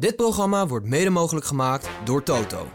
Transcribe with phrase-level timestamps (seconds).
[0.00, 2.66] Dit programma wordt mede mogelijk gemaakt door Toto.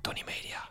[0.00, 0.68] Tony Media.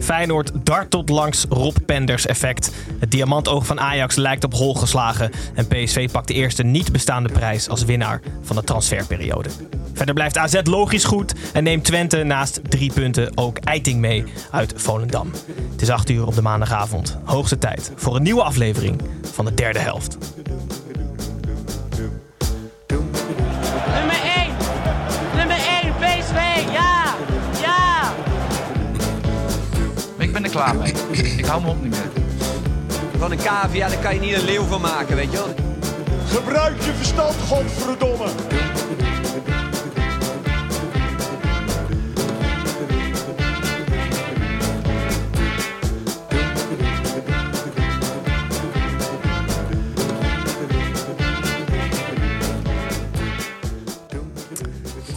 [0.00, 2.70] Feyenoord dartelt langs Rob Penders effect.
[2.98, 5.30] Het diamantoog van Ajax lijkt op hol geslagen.
[5.54, 9.50] En PSV pakt de eerste niet bestaande prijs als winnaar van de transferperiode.
[9.92, 14.72] Verder blijft AZ logisch goed en neemt Twente naast drie punten ook Eiting mee uit
[14.76, 15.30] Volendam.
[15.70, 17.18] Het is 8 uur op de maandagavond.
[17.24, 19.00] Hoogste tijd voor een nieuwe aflevering
[19.32, 20.18] van de derde helft.
[30.34, 30.92] Ben er klaar mee.
[31.36, 32.22] Ik hou me op niet meer.
[33.18, 35.54] Van een cavia, daar kan je niet een leeuw van maken, weet je wel.
[36.26, 38.26] Gebruik je verstand, godverdomme.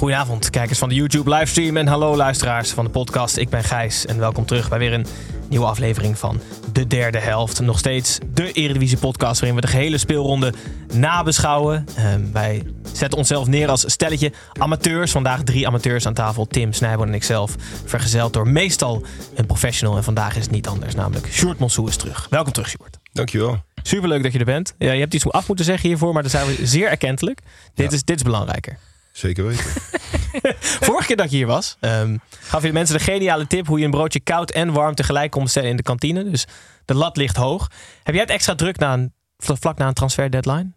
[0.07, 3.37] Goedenavond, kijkers van de YouTube livestream en hallo luisteraars van de podcast.
[3.37, 5.05] Ik ben Gijs en welkom terug bij weer een
[5.49, 6.41] nieuwe aflevering van
[6.71, 7.59] de derde helft.
[7.59, 10.53] Nog steeds de Eredivisie podcast waarin we de gehele speelronde
[10.93, 11.85] nabeschouwen.
[11.95, 12.63] Ehm, wij
[12.93, 15.11] zetten onszelf neer als stelletje amateurs.
[15.11, 17.55] Vandaag drie amateurs aan tafel, Tim Snijboon en ikzelf.
[17.85, 19.03] Vergezeld door meestal
[19.35, 22.27] een professional en vandaag is het niet anders, namelijk Sjoerd Monsou is terug.
[22.29, 22.97] Welkom terug Sjoerd.
[23.13, 23.63] Dankjewel.
[23.83, 24.73] Superleuk dat je er bent.
[24.77, 27.39] Ja, je hebt iets af moeten zeggen hiervoor, maar dat zijn we zeer erkentelijk.
[27.73, 28.77] Dit, is, dit is belangrijker.
[29.17, 29.65] Zeker weten.
[30.87, 33.79] Vorige keer dat je hier was, ehm, gaf je de mensen de geniale tip hoe
[33.79, 36.29] je een broodje koud en warm tegelijk kon bestellen in de kantine.
[36.29, 36.45] Dus
[36.85, 37.71] de lat ligt hoog.
[38.03, 40.71] Heb jij het extra druk na een, vlak na een transfer deadline?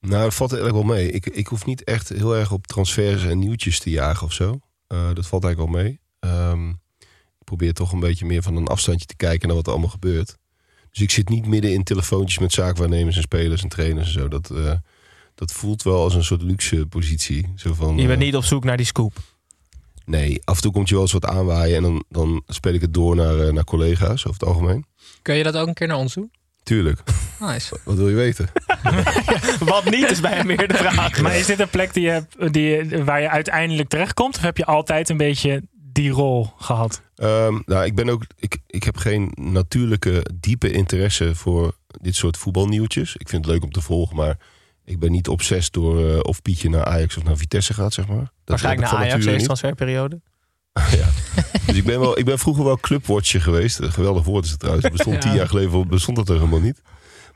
[0.00, 1.10] nou, dat valt eigenlijk wel mee.
[1.10, 4.58] Ik, ik hoef niet echt heel erg op transfers en nieuwtjes te jagen of zo.
[4.86, 6.00] Eh, dat valt eigenlijk wel mee.
[6.18, 6.68] Ehm,
[7.38, 9.90] ik probeer toch een beetje meer van een afstandje te kijken naar wat er allemaal
[9.90, 10.36] gebeurt.
[10.90, 14.28] Dus ik zit niet midden in telefoontjes met zaakwaarnemers en spelers en trainers en zo.
[14.28, 14.72] Dat, eh,
[15.36, 17.52] dat voelt wel als een soort luxe positie.
[17.56, 19.14] Zo van, Je bent eh, niet op zoek naar die scoop.
[20.04, 22.80] Nee, af en toe komt je wel eens wat aanwaaien en dan, dan speel ik
[22.80, 24.84] het door naar, eh, naar collega's over het algemeen.
[25.22, 26.30] Kun je dat ook een keer naar ons doen?
[26.62, 27.02] Tuurlijk.
[27.40, 27.78] Nice.
[27.84, 28.48] Wat wil je weten?
[29.64, 31.20] Wat niet is bij hem meer de vraag.
[31.22, 34.36] Maar is dit een plek die je, hebt- die, waar je uiteindelijk terechtkomt?
[34.36, 37.02] Of heb je altijd een beetje die rol gehad?
[37.16, 38.22] Ehm, nou, ik ben ook.
[38.36, 43.16] Ik, ik heb geen natuurlijke diepe interesse voor dit soort voetbalnieuwtjes.
[43.16, 44.38] Ik vind het leuk om te volgen, maar
[44.86, 48.06] ik ben niet obsessief door eh, of Pietje naar Ajax of naar Vitesse gaat, zeg
[48.06, 48.16] maar.
[48.16, 50.20] Dat Waarschijnlijk heb naar ik Ajax deze transferperiode.
[51.00, 51.08] ja.
[51.66, 53.78] Dus ik ben, wel, ik ben vroeger wel clubwatcher geweest.
[53.78, 54.90] Een geweldig woord is het trouwens.
[54.90, 55.36] Bestond tien Ja.
[55.36, 56.82] jaar geleden bestond dat er helemaal niet.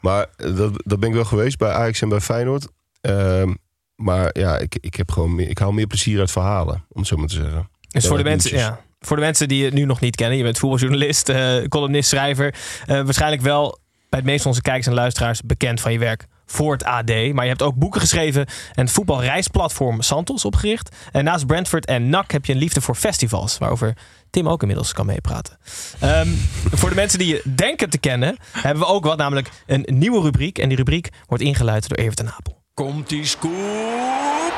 [0.01, 2.69] Maar eh, dat, dat ben ik wel geweest bij Ajax en bij Feyenoord.
[3.01, 3.55] Ehm,
[3.95, 7.07] maar ja, ik, ik, heb gewoon meer, ik haal meer plezier uit verhalen, om het
[7.07, 7.71] zo maar te zeggen.
[7.89, 10.37] Dus voor de, mensen, ja, voor de mensen die het nu nog niet kennen.
[10.37, 12.55] Je bent voetbaljournalist, eh, columnist, schrijver.
[12.87, 13.79] Waarschijnlijk wel
[14.09, 17.07] bij het meeste van onze kijkers en luisteraars bekend van je werk voor het AD.
[17.07, 20.97] Maar je hebt ook boeken geschreven en het voetbalreisplatform Santos opgericht.
[21.13, 23.59] En naast Brentford en NAC heb je een liefde voor festivals.
[23.59, 23.97] Waarover
[24.31, 25.59] Tim ook inmiddels kan meepraten.
[25.99, 26.29] Ehm,
[26.71, 30.21] voor de mensen die je denken te kennen, hebben we ook wat, namelijk een nieuwe
[30.21, 30.59] rubriek.
[30.59, 32.63] En die rubriek wordt ingeluid door Evert ten Apel.
[32.75, 34.53] Komt die scoop?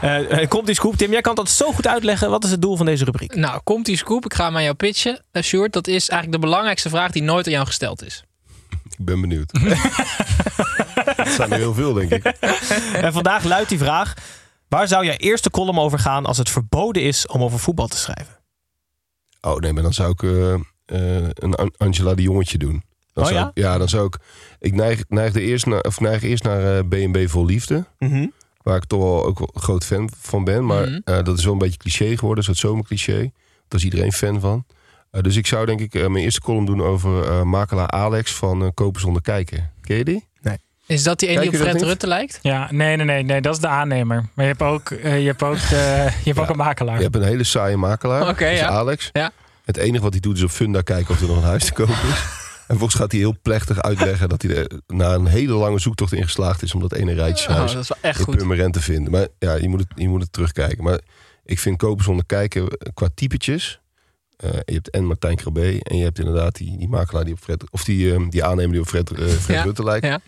[0.00, 1.10] Eh, eh, komt die scoop, Tim?
[1.10, 2.30] Jij kan dat zo goed uitleggen.
[2.30, 3.34] Wat is het doel van deze rubriek?
[3.34, 4.24] Nou, komt die scoop.
[4.24, 5.22] Ik ga hem aan jou pitchen.
[5.32, 8.24] Uh, Sjoerd, dat is eigenlijk de belangrijkste vraag die nooit aan jou gesteld is.
[8.98, 9.52] Ik ben benieuwd.
[11.16, 12.24] Het zijn er heel veel, denk ik.
[12.92, 14.14] En vandaag luidt die vraag:
[14.68, 17.96] waar zou jouw eerste column over gaan als het verboden is om over voetbal te
[17.96, 18.34] schrijven?
[19.40, 20.60] Oh nee, maar dan zou ik eh, eh,
[21.34, 22.82] een An- Angela de Jongetje doen.
[23.12, 23.50] Dan Oh zou ja?
[23.54, 24.16] Ik, ja, dan zou ik.
[24.58, 27.84] Ik neig, neigde eerst naar, of neig eerst naar eh, B&B Vol Liefde.
[28.62, 30.66] Waar ik toch wel ook groot fan van ben.
[30.66, 30.98] Maar Mhm.
[31.04, 32.38] eh, dat is wel een beetje cliché geworden.
[32.38, 33.18] Een soort zomercliché.
[33.68, 34.64] Daar is iedereen fan van.
[35.10, 38.32] Eh, dus ik zou denk ik eh, mijn eerste column doen over eh, makelaar Alex
[38.34, 39.70] van Kopen zonder kijken.
[39.80, 40.28] Ken je die?
[40.86, 41.82] Is dat die ene die op Fred?
[41.82, 42.38] Rutte lijkt?
[42.42, 44.28] Ja, nee, nee, nee, nee, dat is de aannemer.
[44.34, 46.96] Maar je hebt ook, je hebt ook, je hebt ook een makelaar.
[46.96, 48.28] Je hebt een hele saaie makelaar.
[48.28, 48.68] Oké, ja.
[48.68, 49.10] Alex.
[49.12, 49.30] Ja.
[49.64, 51.72] Het enige wat hij doet is op Funda kijken of er nog een huis te
[51.72, 52.24] kopen is.
[52.66, 56.12] En volgens gaat hij heel plechtig uitleggen dat hij er na een hele lange zoektocht
[56.12, 58.36] in geslaagd is om dat ene Oh, rijtjeshuis dat is wel echt in.
[58.36, 59.12] Purmerend te vinden.
[59.12, 60.84] Maar ja, je moet het, je moet het terugkijken.
[60.84, 61.00] Maar
[61.44, 63.80] ik vind kopen zonder kijken qua typetjes
[64.40, 65.80] Eh, je hebt en Martijn Krabbe.
[65.82, 67.64] En je hebt inderdaad die, die makelaar die op Fred...
[67.70, 70.06] Of die, ehm, die aannemer die op Fred, eh, Fred Ja, Rutte lijkt.
[70.06, 70.20] ja.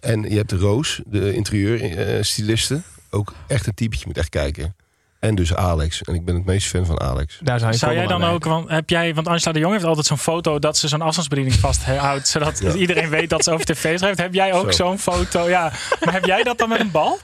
[0.00, 2.80] En je hebt de Roos, de interieurstyliste.
[3.10, 4.74] ook echt een typetje, je moet echt kijken.
[5.20, 6.02] En dus Alex.
[6.02, 7.38] En ik ben het meest fan van Alex.
[7.42, 9.84] Daar zou, je Zou jij dan ook, want heb jij, want Angela de Jong heeft
[9.84, 12.74] altijd zo'n foto dat ze zo'n afstandsbediening vasthoudt, zodat Ja.
[12.74, 14.18] iedereen weet dat ze over tv schrijft.
[14.18, 14.84] Heb jij ook Zo.
[14.84, 15.48] zo'n foto?
[15.48, 15.72] Ja,
[16.04, 17.18] maar heb jij dat dan met een bal?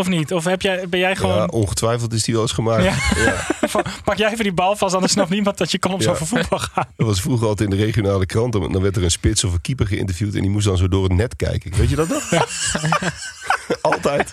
[0.00, 0.32] Of niet?
[0.32, 2.84] Of heb jij, ben jij Ja, gewoon, ongetwijfeld is die wel eens gemaakt.
[2.84, 3.46] Ja.
[4.04, 6.10] Pak jij even die bal vast, anders snapt niemand dat je columns Ja.
[6.10, 6.86] over voetbal gaan.
[6.96, 8.52] Dat was vroeger altijd in de regionale krant.
[8.52, 10.34] Dan dan werd er een spits of een keeper geïnterviewd.
[10.34, 11.76] En die moest dan zo door het net kijken.
[11.76, 12.30] Weet je dat nog?
[13.82, 14.30] altijd.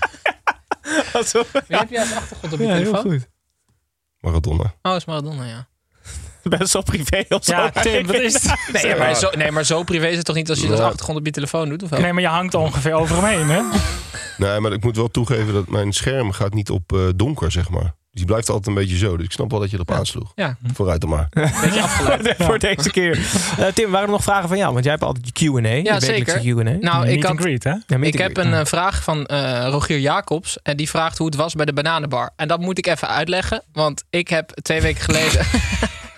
[1.67, 3.11] Wie heb jij als achtergrond op je Ja, heel telefoon?
[3.11, 3.27] goed.
[4.19, 4.73] Maradona.
[4.81, 5.67] Oh, is Maradona, ja.
[6.43, 7.51] Best wel privé of zo.
[7.51, 8.83] Ja, Tim, wat is het?
[8.83, 11.19] Nee, maar zo, nee, maar zo privé is het toch niet als je dat achtergrond
[11.19, 11.83] op je telefoon doet?
[11.83, 11.99] Of wel?
[11.99, 13.61] Nee, maar je hangt ongeveer over hem heen, hè?
[14.37, 17.69] Nee, maar ik moet wel toegeven dat mijn scherm gaat niet op eh, donker, zeg
[17.69, 17.95] maar.
[18.17, 19.17] Dus die blijft altijd een beetje zo.
[19.17, 20.31] Dus ik snap wel dat je erop aansloeg.
[20.35, 20.57] Ja.
[20.73, 21.27] Vooruit dan maar.
[21.61, 22.35] Beetje afgeleid.
[22.47, 23.19] Voor deze keer.
[23.57, 24.71] Eh, Tim, waren er nog vragen van jou?
[24.73, 25.67] Want jij hebt altijd je Q&A.
[25.67, 26.63] je Ja, wekelijkse zeker.
[26.63, 26.77] Q&A.
[26.79, 27.73] Nou, ik Meet had, and greet, hè?
[27.87, 30.57] Ja, meet Ik heb een eh, vraag van eh, Rogier Jacobs.
[30.63, 32.29] En die vraagt hoe het was bij de bananenbar.
[32.35, 33.63] En dat moet ik even uitleggen.
[33.73, 35.45] Want ik heb twee weken geleden...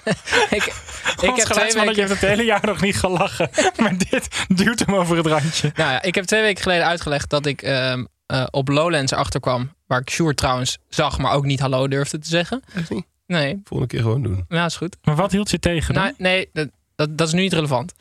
[0.58, 0.74] ik,
[1.12, 3.50] ik heb twee je weken, heeft het hele jaar nog niet gelachen.
[3.82, 5.72] Maar dit duwt hem over het randje.
[5.76, 9.74] nou ja, ik heb twee weken geleden uitgelegd dat ik ehm, eh, op Lowlands achterkwam.
[9.88, 12.62] Waar ik Sjoerd trouwens zag, maar ook niet hallo durfde te zeggen.
[12.76, 13.06] Echt niet?
[13.28, 14.46] Nee, Volgende keer gewoon doen.
[14.50, 14.98] ja, is goed.
[15.04, 16.04] Maar wat hield je tegen dan?
[16.04, 17.94] Nou, nee, dat, dat, dat is nu niet relevant.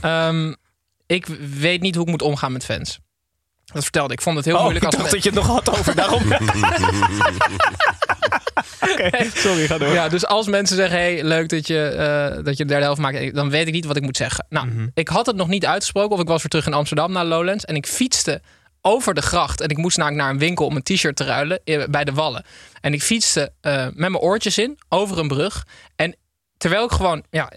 [0.00, 0.54] Ehm,
[1.06, 1.26] ik
[1.58, 2.98] weet niet hoe ik moet omgaan met fans.
[3.64, 4.18] Dat vertelde ik.
[4.18, 5.78] Ik vond het heel Oh, ik moeilijk als dacht men- dat je het nog had
[5.78, 6.22] over daarom.
[8.90, 9.92] Oké, sorry, ga door.
[9.92, 13.00] Ja, dus als mensen zeggen, hey, leuk dat je, eh, dat je de derde helft
[13.00, 14.46] maakt, dan weet ik niet wat ik moet zeggen.
[14.48, 14.86] Nou, Mhm.
[14.94, 17.64] ik had het nog niet uitgesproken, of ik was weer terug in Amsterdam naar Lowlands
[17.64, 18.40] en ik fietste
[18.80, 21.60] over de gracht en ik moest namelijk naar een winkel om een t-shirt te ruilen
[21.64, 22.44] eh, bij de Wallen.
[22.80, 26.16] En ik fietste eh, met mijn oortjes in over een brug en
[26.56, 27.50] terwijl ik gewoon ja,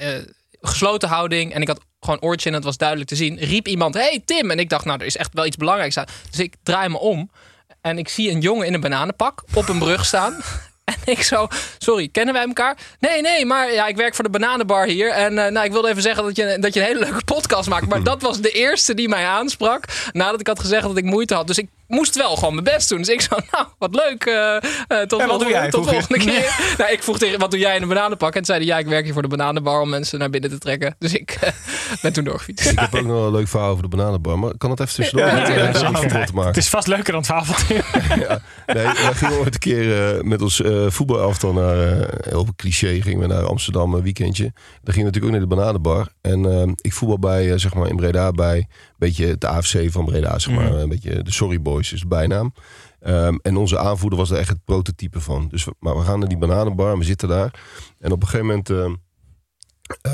[0.62, 3.68] gesloten houding en ik had gewoon oortjes in, en het was duidelijk te zien, riep
[3.68, 6.06] iemand, hey Tim, en ik dacht, nou, er is echt wel iets belangrijks aan.
[6.30, 7.32] Dus ik draai me om
[7.82, 10.36] en ik zie een jongen in een bananenpak op een brug staan.
[10.94, 11.48] En ik zo,
[11.78, 12.78] sorry, kennen wij elkaar?
[13.00, 15.10] Nee, nee, maar ja, ik werk voor de bananenbar hier.
[15.10, 17.70] En eh, nou, ik wilde even zeggen dat je, dat je een hele leuke podcast
[17.70, 17.88] maakt.
[17.88, 19.86] Maar dat was de eerste die mij aansprak.
[20.12, 21.48] Nadat ik had gezegd dat ik moeite had.
[21.48, 22.98] Dus ik moest wel gewoon mijn best doen.
[22.98, 24.26] Dus ik zo, nou, wat leuk.
[24.26, 26.54] eh, eh, tot En wat doe jij, tot volgende keer.
[26.78, 28.36] Nou, ik vroeg tegen, wat doe jij in een bananenpak?
[28.36, 30.96] En zeiden, ja, ik werk hier voor de bananenbar om mensen naar binnen te trekken.
[31.00, 31.52] Dus ik eh,
[32.02, 32.72] ben toen doorgefietst.
[32.72, 34.40] Ik heb ook nog een leuk verhaal over de bananenbar.
[34.40, 35.28] Maar kan het even tussendoor?
[35.28, 35.34] Ja,
[36.34, 36.46] maken.
[36.46, 37.86] Het is vast leuker dan het avontuur.
[38.20, 42.48] Ja, nee, we gingen ooit een keer eh, met ons eh voetbalelftal naar, eh, heel
[42.56, 44.44] cliché, gingen we naar Amsterdam een weekendje.
[44.84, 46.08] Dan gingen we natuurlijk ook naar de bananenbar.
[46.22, 48.68] En eh, ik voetbal bij, zeg maar, in Breda bij
[49.06, 50.72] beetje het AFC van Breda, zeg maar.
[50.74, 52.54] Een beetje de Sorry Boys is de bijnaam.
[53.00, 55.48] Ehm, en onze aanvoerder was er echt het prototype van.
[55.48, 57.60] Dus we, maar we gaan naar die bananenbar en we zitten daar.
[58.00, 58.70] En op een gegeven moment...
[58.70, 58.86] eh,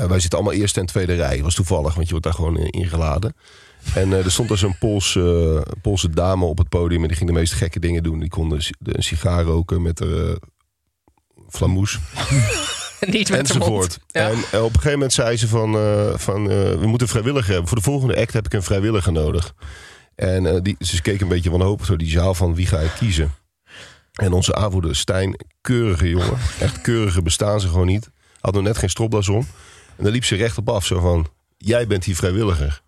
[0.02, 1.42] eh, wij zitten allemaal eerste en tweede rij.
[1.42, 3.34] was toevallig, want je wordt daar gewoon eh, ingeladen.
[3.94, 7.02] En eh, er stond dus een Poolse, Poolse dame op het podium.
[7.02, 8.18] En die ging de meest gekke dingen doen.
[8.20, 10.32] Die kon een, si- een sigaar roken met uh,
[11.48, 11.98] flamoes.
[13.10, 13.98] Niet met enzovoort.
[14.06, 14.28] Ja.
[14.28, 15.76] En eh, op een gegeven moment zei ze van...
[15.76, 17.68] eh, van eh, we moeten vrijwilliger hebben.
[17.68, 19.54] Voor de volgende act heb ik een vrijwilliger nodig.
[20.14, 23.34] En die, ze keek een beetje wanhopig door die zaal van wie ga ik kiezen.
[24.12, 26.38] En onze aanvoerder Stijn, keurige jongen.
[26.60, 28.10] Echt keurige bestaan ze gewoon niet.
[28.40, 29.46] Had nog net geen stropdas om.
[29.96, 30.86] En dan liep ze recht op af.
[30.86, 31.26] Zo van,
[31.56, 32.82] jij bent die vrijwilliger.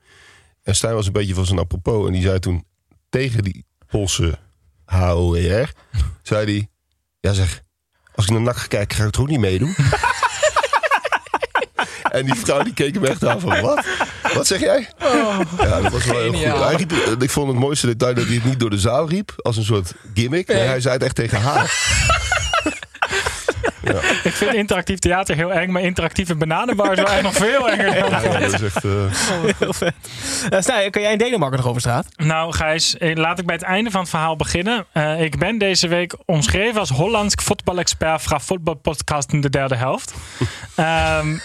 [0.62, 2.06] En Stijn was een beetje van zijn apropos.
[2.06, 2.64] En die zei toen
[3.08, 4.38] tegen die Poolse
[4.84, 5.72] HOER...
[6.22, 6.68] zei hij,
[7.20, 7.62] ja zeg,
[8.14, 9.74] als ik naar NAC kijk, ga ik toch ook niet meedoen?
[12.10, 13.84] en die vrouw die keek hem echt aan van, wat?
[14.34, 14.88] Wat zeg jij?
[15.58, 16.36] ja, dat was wel heel goed.
[16.38, 16.62] geniaal.
[16.64, 19.08] Hij riep, het- ik vond het mooiste detail dat hij het niet door de zaal
[19.08, 19.32] riep...
[19.36, 20.46] als een soort gimmick.
[20.48, 20.66] Nee, Nee.
[20.66, 21.72] hij zei het echt tegen haar.
[24.24, 28.00] Ik vind interactief theater heel eng, maar interactieve bananenbar is wel echt nog veel enger.
[28.00, 28.84] dan Ja, dat is echt...
[28.84, 28.90] eh,
[29.58, 29.94] Heel vet.
[30.52, 32.06] Uh, Stijn, kan jij in Denemarken nog over straat?
[32.16, 34.86] Nou, Gijs, eh, laat ik bij het einde van het verhaal beginnen.
[34.92, 40.14] Eh, ik ben deze week omschreven als Hollands voetbalexpert fra voetbalpodcast in de derde helft.
[40.74, 41.36] Ehm,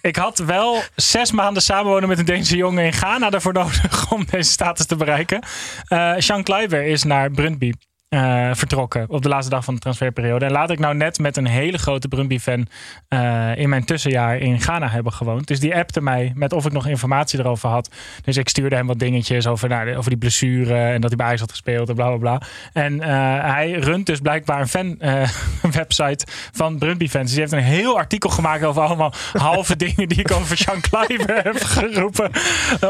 [0.00, 4.24] ik had wel zes maanden samenwonen met een Deense jongen in Ghana daarvoor nodig om
[4.30, 5.40] deze status te bereiken.
[5.88, 7.72] Eh Sean Kleiber is naar Brøndby
[8.16, 10.44] eh, vertrokken op de laatste dag van de transferperiode.
[10.44, 12.66] En laat ik nou net met een hele grote Brøndby-fan
[13.08, 15.46] eh, in mijn tussenjaar in Ghana hebben gewoond.
[15.46, 17.90] Dus die appte mij met of ik nog informatie erover had.
[18.22, 21.26] Dus ik stuurde hem wat dingetjes over, nou, over die blessure en dat hij bij
[21.26, 22.42] Ajax had gespeeld en bla bla bla.
[22.72, 23.08] En eh,
[23.52, 25.28] hij runt dus blijkbaar een fan eh,
[25.78, 27.24] website van Brøndby fans.
[27.24, 30.80] Dus die heeft een heel artikel gemaakt over allemaal halve dingen die ik over Sean
[30.80, 32.30] Kleiber heb geroepen.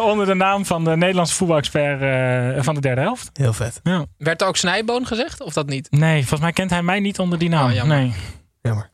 [0.01, 3.31] onder de naam van de Nederlandse voetbalexpert eh, van de derde helft.
[3.33, 3.81] Heel vet.
[3.83, 4.05] Ja.
[4.19, 5.91] Werd er ook snijboon gezegd, of dat niet?
[5.91, 7.69] Nee, volgens mij kent hij mij niet onder die naam.
[7.69, 7.97] Oh, jammer.
[7.97, 8.13] nee.
[8.63, 8.91] Jammer.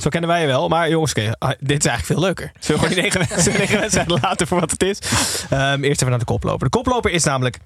[0.00, 0.68] Zo kennen wij je wel.
[0.68, 2.52] Maar jongens, ah, dit is eigenlijk veel leuker.
[2.60, 4.98] Zullen we gewoon die negen, wedstrijden- laten voor wat het is?
[5.50, 6.64] Ehm, eerst even naar de koploper.
[6.70, 7.58] De koploper is namelijk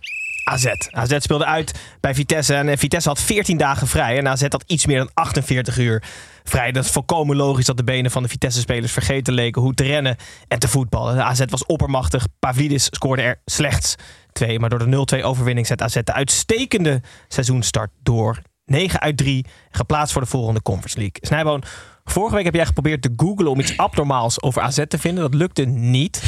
[0.44, 0.66] AZ.
[0.90, 2.54] AZ speelde uit bij Vitesse.
[2.54, 4.18] En Vitesse had 14 dagen vrij.
[4.18, 6.02] En AZ had iets meer dan 48 uur
[6.48, 6.72] vrij.
[6.72, 10.16] Dat is volkomen logisch dat de benen van de Vitesse-spelers vergeten leken hoe te rennen
[10.48, 11.16] en te voetballen.
[11.16, 12.26] De AZ was oppermachtig.
[12.38, 13.94] Pavlidis scoorde er slechts
[14.32, 14.58] twee.
[14.58, 18.38] Maar door de 0-2 overwinning zet AZ de uitstekende seizoenstart door.
[18.64, 21.16] 9 uit 3, geplaatst voor de volgende Conference League.
[21.20, 21.62] Snijboon,
[22.10, 25.22] vorige week heb jij geprobeerd te googlen om iets abnormaals over AZ te vinden.
[25.22, 26.22] Dat lukte niet.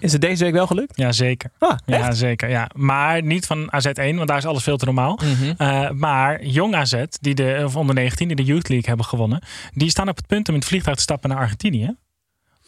[0.00, 0.96] Is het deze week wel gelukt?
[0.96, 1.50] Ja, zeker.
[1.58, 1.78] Ah?
[1.86, 2.48] Ja, zeker.
[2.48, 2.70] Ja.
[2.74, 5.20] Maar niet van AZ1, want daar is alles veel te normaal.
[5.22, 5.52] Mhm.
[5.56, 9.42] Eh, maar Jong AZ, die de, of onder 19, die de Youth League hebben gewonnen,
[9.74, 11.96] die staan op het punt om in het vliegtuig te stappen naar Argentinië.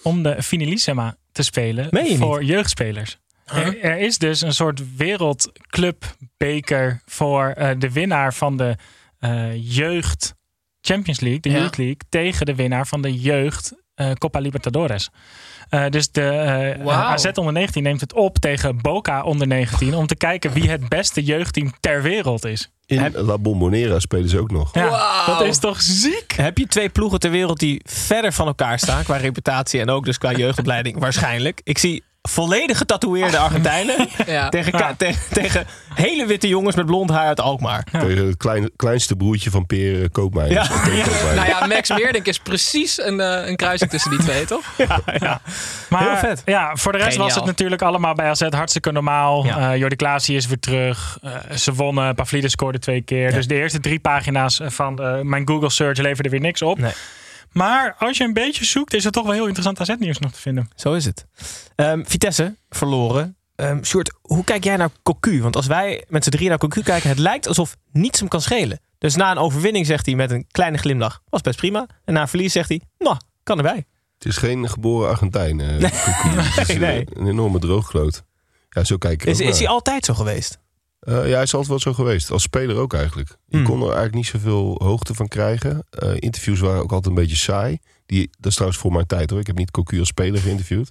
[0.02, 3.18] Om de Finalissima te spelen je voor jeugdspelers.
[3.44, 8.76] Er, er is dus een soort wereldclubbeker voor eh, de winnaar van de
[9.18, 10.34] eh, jeugd
[10.80, 11.58] Champions League, de Ja.
[11.58, 15.10] Youth League, tegen de winnaar van de jeugd eh, Copa Libertadores.
[15.68, 17.10] Eh, dus de eh.
[17.10, 20.88] AZ onder 19 neemt het op tegen Boca onder 19 om te kijken wie het
[20.88, 22.70] beste jeugdteam ter wereld is.
[22.86, 24.74] In La Bombonera spelen ze ook nog.
[24.74, 25.26] Ja.
[25.26, 26.32] Dat is toch ziek?
[26.36, 30.04] Heb je twee ploegen ter wereld die verder van elkaar staan qua reputatie en ook
[30.04, 30.98] dus qua jeugdopleiding?
[30.98, 31.60] Waarschijnlijk.
[31.64, 34.48] Ik zie volledig getatoeëerde Argentijnen Ja.
[34.48, 37.86] tegen, tegen, tegen hele witte jongens met blond haar uit Alkmaar.
[37.92, 40.68] Tegen het klein, kleinste broertje van Peer eh, Koopmeiners.
[40.68, 41.04] Ja.
[41.34, 44.64] Nou ja, Max Meerdink is precies een, eh, een kruising tussen die twee, toch?
[44.76, 45.40] Ja, ja.
[45.88, 46.42] Maar Heel vet.
[46.44, 49.44] ja, voor de rest was het natuurlijk allemaal bij AZ hartstikke normaal.
[49.44, 49.72] Ja.
[49.72, 51.18] Eh Jordi Klaasie is weer terug.
[51.22, 52.14] Eh, ze wonnen.
[52.14, 53.32] Pavlidis scoorde twee keer.
[53.32, 56.78] Dus de eerste drie pagina's van eh, mijn Google search leverden weer niks op.
[56.78, 56.92] Nee.
[57.52, 60.40] Maar als je een beetje zoekt, is er toch wel heel interessant AZ-nieuws nog te
[60.40, 60.68] vinden.
[60.76, 61.26] Zo is het.
[61.74, 63.36] Ehm, Vitesse verloren.
[63.56, 65.42] Ehm Sjoerd, hoe kijk jij naar Cocu?
[65.42, 68.40] Want als wij met z'n drieën naar Cocu kijken, het lijkt alsof niets hem kan
[68.40, 68.80] schelen.
[68.98, 71.86] Dus na een overwinning zegt hij met een kleine glimlach, was best prima.
[72.04, 73.84] En na een verlies zegt hij, nou, kan erbij.
[74.18, 75.60] Het is geen geboren Argentijn.
[75.60, 76.28] eh, Cocu.
[76.28, 77.06] Het is, eh, nee.
[77.12, 78.22] Een enorme droogkloot.
[78.70, 80.58] Ja, zo kijk ik Is, is hij altijd zo geweest?
[81.00, 82.30] Eh, ja, hij is altijd wel zo geweest.
[82.30, 83.36] Als speler ook eigenlijk.
[83.46, 83.66] Je Hmm.
[83.66, 85.86] kon er eigenlijk niet zoveel hoogte van krijgen.
[85.90, 87.78] Eh, interviews waren ook altijd een beetje saai.
[88.06, 89.40] Die, dat is trouwens voor mijn tijd hoor.
[89.40, 90.90] Ik heb niet Cocu als speler geïnterviewd.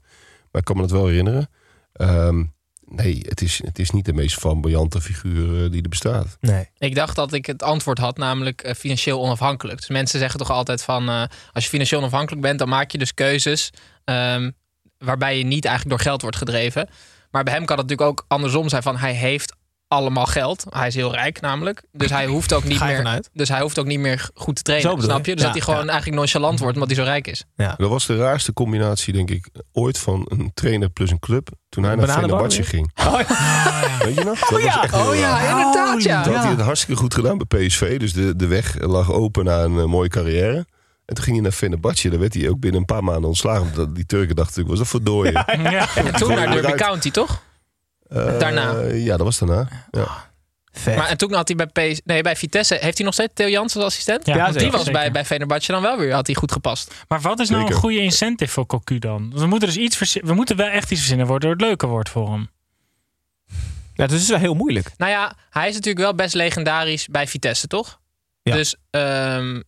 [0.52, 1.50] Maar ik kan me dat wel herinneren.
[1.94, 2.44] Ehm,
[2.86, 6.38] nee, het is, het is niet de meest flamboyante figuur eh, die er bestaat.
[6.40, 6.70] Nee.
[6.78, 9.78] Ik dacht dat ik het antwoord had, namelijk financieel onafhankelijk.
[9.78, 11.10] Dus mensen zeggen toch altijd van,
[11.52, 13.70] als je financieel onafhankelijk bent, dan maak je dus keuzes
[14.04, 14.52] ehm,
[14.98, 16.90] waarbij je niet eigenlijk door geld wordt gedreven.
[17.32, 19.56] Maar bij hem kan het natuurlijk ook andersom zijn van, hij heeft
[19.88, 20.66] allemaal geld.
[20.70, 21.84] Hij is heel rijk namelijk.
[21.92, 23.02] Dus hij hoeft ook niet Ga je meer.
[23.04, 23.30] vanuit?
[23.34, 25.02] Dus hij hoeft ook niet meer goed te trainen.
[25.02, 25.32] Snap je?
[25.32, 25.90] Dus Ja, dat hij gewoon ja.
[25.92, 27.44] eigenlijk nonchalant wordt omdat hij zo rijk is.
[27.56, 31.50] Dat was de raarste combinatie, denk ik, ooit van een trainer plus een club.
[31.70, 32.92] Toen hij naar Fenerbahce ging.
[33.08, 33.98] Oh, ja.
[34.06, 34.40] Weet je nog?
[34.40, 35.50] Dat was echt heel Oh ja, raar.
[35.58, 36.24] inderdaad ja.
[36.24, 38.00] Toen had hij het hartstikke goed gedaan bij PSV.
[38.00, 40.66] Dus de, de weg lag open naar een eh, mooie carrière.
[41.06, 42.10] En toen ging hij naar Fenerbahce.
[42.10, 43.62] Daar werd hij ook binnen een paar maanden ontslagen.
[43.62, 45.46] Omdat die Turken dachten natuurlijk, was dat voor dooien?
[45.72, 45.88] Ja.
[45.96, 46.72] En toen naar Derby.
[46.72, 47.42] County, toch?
[48.10, 48.82] Eh, Daarna.
[48.84, 49.68] Ja, dat was daarna.
[49.92, 50.26] Ja.
[50.72, 50.96] Vet.
[50.96, 53.48] Maar en toen had hij bij, PS, nee, bij Vitesse, heeft hij nog steeds Theo
[53.48, 54.26] Jansen als assistent?
[54.26, 54.78] Ja, Want die zeker.
[54.78, 56.94] was bij, bij Fenerbahce dan wel weer, had hij goed gepast.
[57.08, 57.76] Maar wat is nou Zeker.
[57.76, 59.32] een goede incentive voor Cocu dan?
[59.36, 62.32] We moeten dus iets we moeten wel echt iets verzinnen waardoor het leuker wordt voor
[62.32, 62.50] hem.
[63.94, 64.92] ja, dus het is wel heel moeilijk.
[64.98, 68.00] Nou ja, hij is natuurlijk wel best legendarisch bij Vitesse, toch?
[68.42, 68.54] Ja.
[68.56, 69.62] Dus ehm,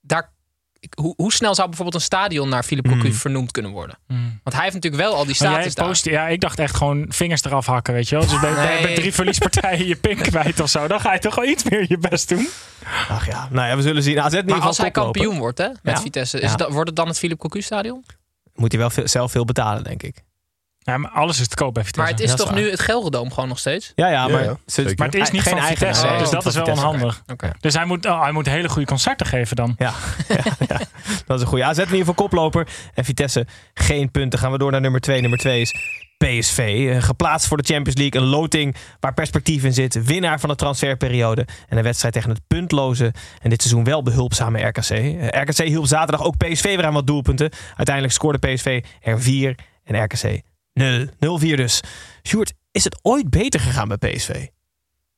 [0.00, 0.32] daar,
[0.80, 3.12] ik- hoe, hoe snel zou bijvoorbeeld een stadion naar Philippe Cocu Hmm.
[3.12, 3.98] vernoemd kunnen worden?
[4.06, 4.40] Hmm.
[4.42, 5.86] Want hij heeft natuurlijk wel al die status daar.
[5.86, 8.26] post, ja, ik dacht echt gewoon vingers eraf hakken, weet je wel.
[8.28, 8.82] Dus bij, bij- Nee.
[8.82, 10.86] bij drie verliespartijen je pink kwijt of zo.
[10.86, 12.48] Dan ga je toch wel iets meer je best doen.
[13.08, 14.20] Ach ja, nou ja, we zullen zien.
[14.20, 16.00] AZ in ieder Maar geval als hij kampioen wordt hè, met Ja.
[16.00, 16.56] Vitesse, is Ja.
[16.56, 18.04] dat, wordt het dan het Philippe Cocu stadion?
[18.54, 20.22] Moet hij wel veel- zelf veel betalen, denk ik.
[20.88, 22.10] Ja, maar alles is te koop bij Vitesse.
[22.12, 23.92] Maar het is toch nu het Gelredome gewoon nog steeds?
[23.94, 24.56] Ja, ja, maar, ja.
[24.96, 25.66] Maar het is niet geen van.
[25.66, 26.86] Vitesse, Oh, dus dat is wel Vitesse.
[26.86, 27.22] onhandig.
[27.32, 27.50] Oké.
[27.60, 29.74] Dus hij moet, oh, hij moet hele goede concerten geven dan.
[29.78, 29.92] Ja,
[30.28, 30.36] ja,
[30.68, 30.80] ja,
[31.26, 31.64] dat is een goede.
[31.64, 32.66] AZ in ieder geval koploper.
[32.94, 34.38] En Vitesse geen punten.
[34.38, 35.20] Gaan we door naar nummer 2.
[35.20, 35.74] Nummer 2 is
[36.18, 36.88] PSV.
[36.90, 38.20] Eh, geplaatst voor de Champions League.
[38.20, 40.04] Een loting waar perspectief in zit.
[40.04, 41.46] Winnaar van de transferperiode.
[41.68, 44.90] En een wedstrijd tegen het puntloze en dit seizoen wel behulpzame RKC.
[44.90, 47.50] Eh, RKC hielp zaterdag ook PSV weer aan wat doelpunten.
[47.76, 49.54] Uiteindelijk scoorde PSV er 4
[49.84, 50.47] en RKC 0.
[50.80, 51.80] 0-4 dus.
[52.28, 54.46] Sjoerd, is het ooit beter gegaan bij PSV?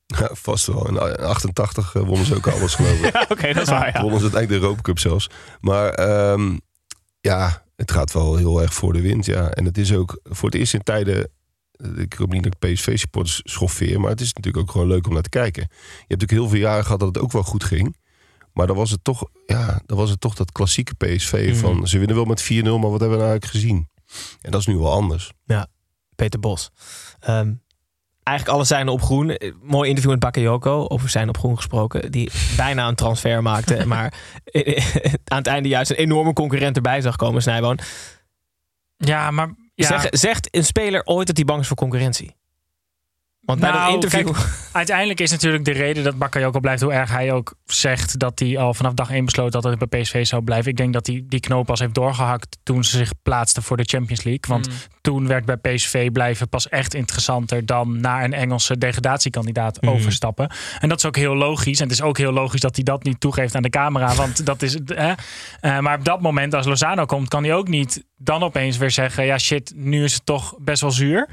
[0.07, 0.87] Ja, vast wel.
[0.87, 3.13] In 88 eh, wonnen ze ook alles, geloof ik.
[3.13, 3.93] Ja, oké, dat is waar.
[3.93, 4.01] Ja.
[4.01, 5.29] Wonnen ze uiteindelijk de Europa Cup zelfs.
[5.59, 6.57] Maar ehm,
[7.21, 9.25] ja, het gaat wel heel erg voor de wind.
[9.25, 9.49] Ja.
[9.49, 11.29] En het is ook voor het eerst in tijden...
[11.95, 13.99] Ik hoop niet dat ik PSV-supporters schoffeer...
[13.99, 15.61] maar het is natuurlijk ook gewoon leuk om naar te kijken.
[15.69, 17.97] Je hebt natuurlijk heel veel jaren gehad dat het ook wel goed ging.
[18.53, 21.55] Maar dan was het toch, ja, dan was het toch dat klassieke PSV Mhm.
[21.59, 21.87] van...
[21.87, 23.87] ze winnen wel met 4-0, maar wat hebben we nou eigenlijk gezien?
[24.41, 25.31] En dat is nu wel anders.
[26.15, 26.71] Peter Bos.
[27.19, 27.53] Ehm,
[28.23, 29.29] eigenlijk alle zijn op groen.
[29.29, 32.11] Eh, Mooi interview met Bakayoko, over zijn op groen gesproken.
[32.11, 33.85] Die bijna een transfer maakte.
[33.87, 34.13] maar
[35.23, 37.79] aan het einde juist een enorme concurrent erbij zag komen, Snijboon.
[38.97, 39.55] Ja, maar...
[39.75, 39.87] Ja.
[39.87, 42.35] Zeg, zegt een speler ooit dat hij bang is voor concurrentie?
[43.41, 44.33] Want bij Nou, dat interview...
[44.33, 46.81] kijk, uiteindelijk is natuurlijk de reden dat Bakayoko blijft...
[46.81, 49.51] hoe erg hij ook zegt dat hij al vanaf dag 1 besloot...
[49.51, 50.71] dat hij bij PSV zou blijven.
[50.71, 52.57] Ik denk dat hij die knoop pas heeft doorgehakt...
[52.63, 54.43] toen ze zich plaatsten voor de Champions League.
[54.47, 54.73] Want Mm.
[55.01, 57.65] toen werd bij PSV blijven pas echt interessanter...
[57.65, 59.91] dan naar een Engelse degradatiekandidaat Mhm.
[59.91, 60.51] overstappen.
[60.79, 61.77] En dat is ook heel logisch.
[61.79, 64.15] En het is ook heel logisch dat hij dat niet toegeeft aan de camera.
[64.15, 64.75] Want dat is...
[64.83, 65.13] Eh,
[65.79, 67.27] maar op dat moment, als Lozano komt...
[67.27, 69.25] kan hij ook niet dan opeens weer zeggen...
[69.25, 71.29] ja shit, nu is het toch best wel zuur.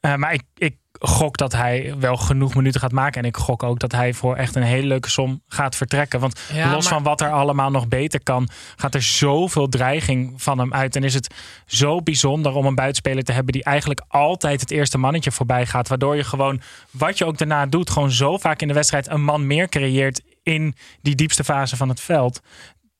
[0.00, 3.22] Eh, maar ik, ik gok dat hij wel genoeg minuten gaat maken.
[3.22, 6.20] En ik gok ook dat hij voor echt een hele leuke som gaat vertrekken.
[6.20, 10.42] Want Ja, los maar- van wat er allemaal nog beter kan, gaat er zoveel dreiging
[10.42, 10.96] van hem uit.
[10.96, 11.34] En is het
[11.66, 15.88] zo bijzonder om een buitenspeler te hebben die eigenlijk altijd het eerste mannetje voorbij gaat.
[15.88, 19.24] Waardoor je gewoon, wat je ook daarna doet, gewoon zo vaak in de wedstrijd een
[19.24, 22.40] man meer creëert in die diepste fase van het veld.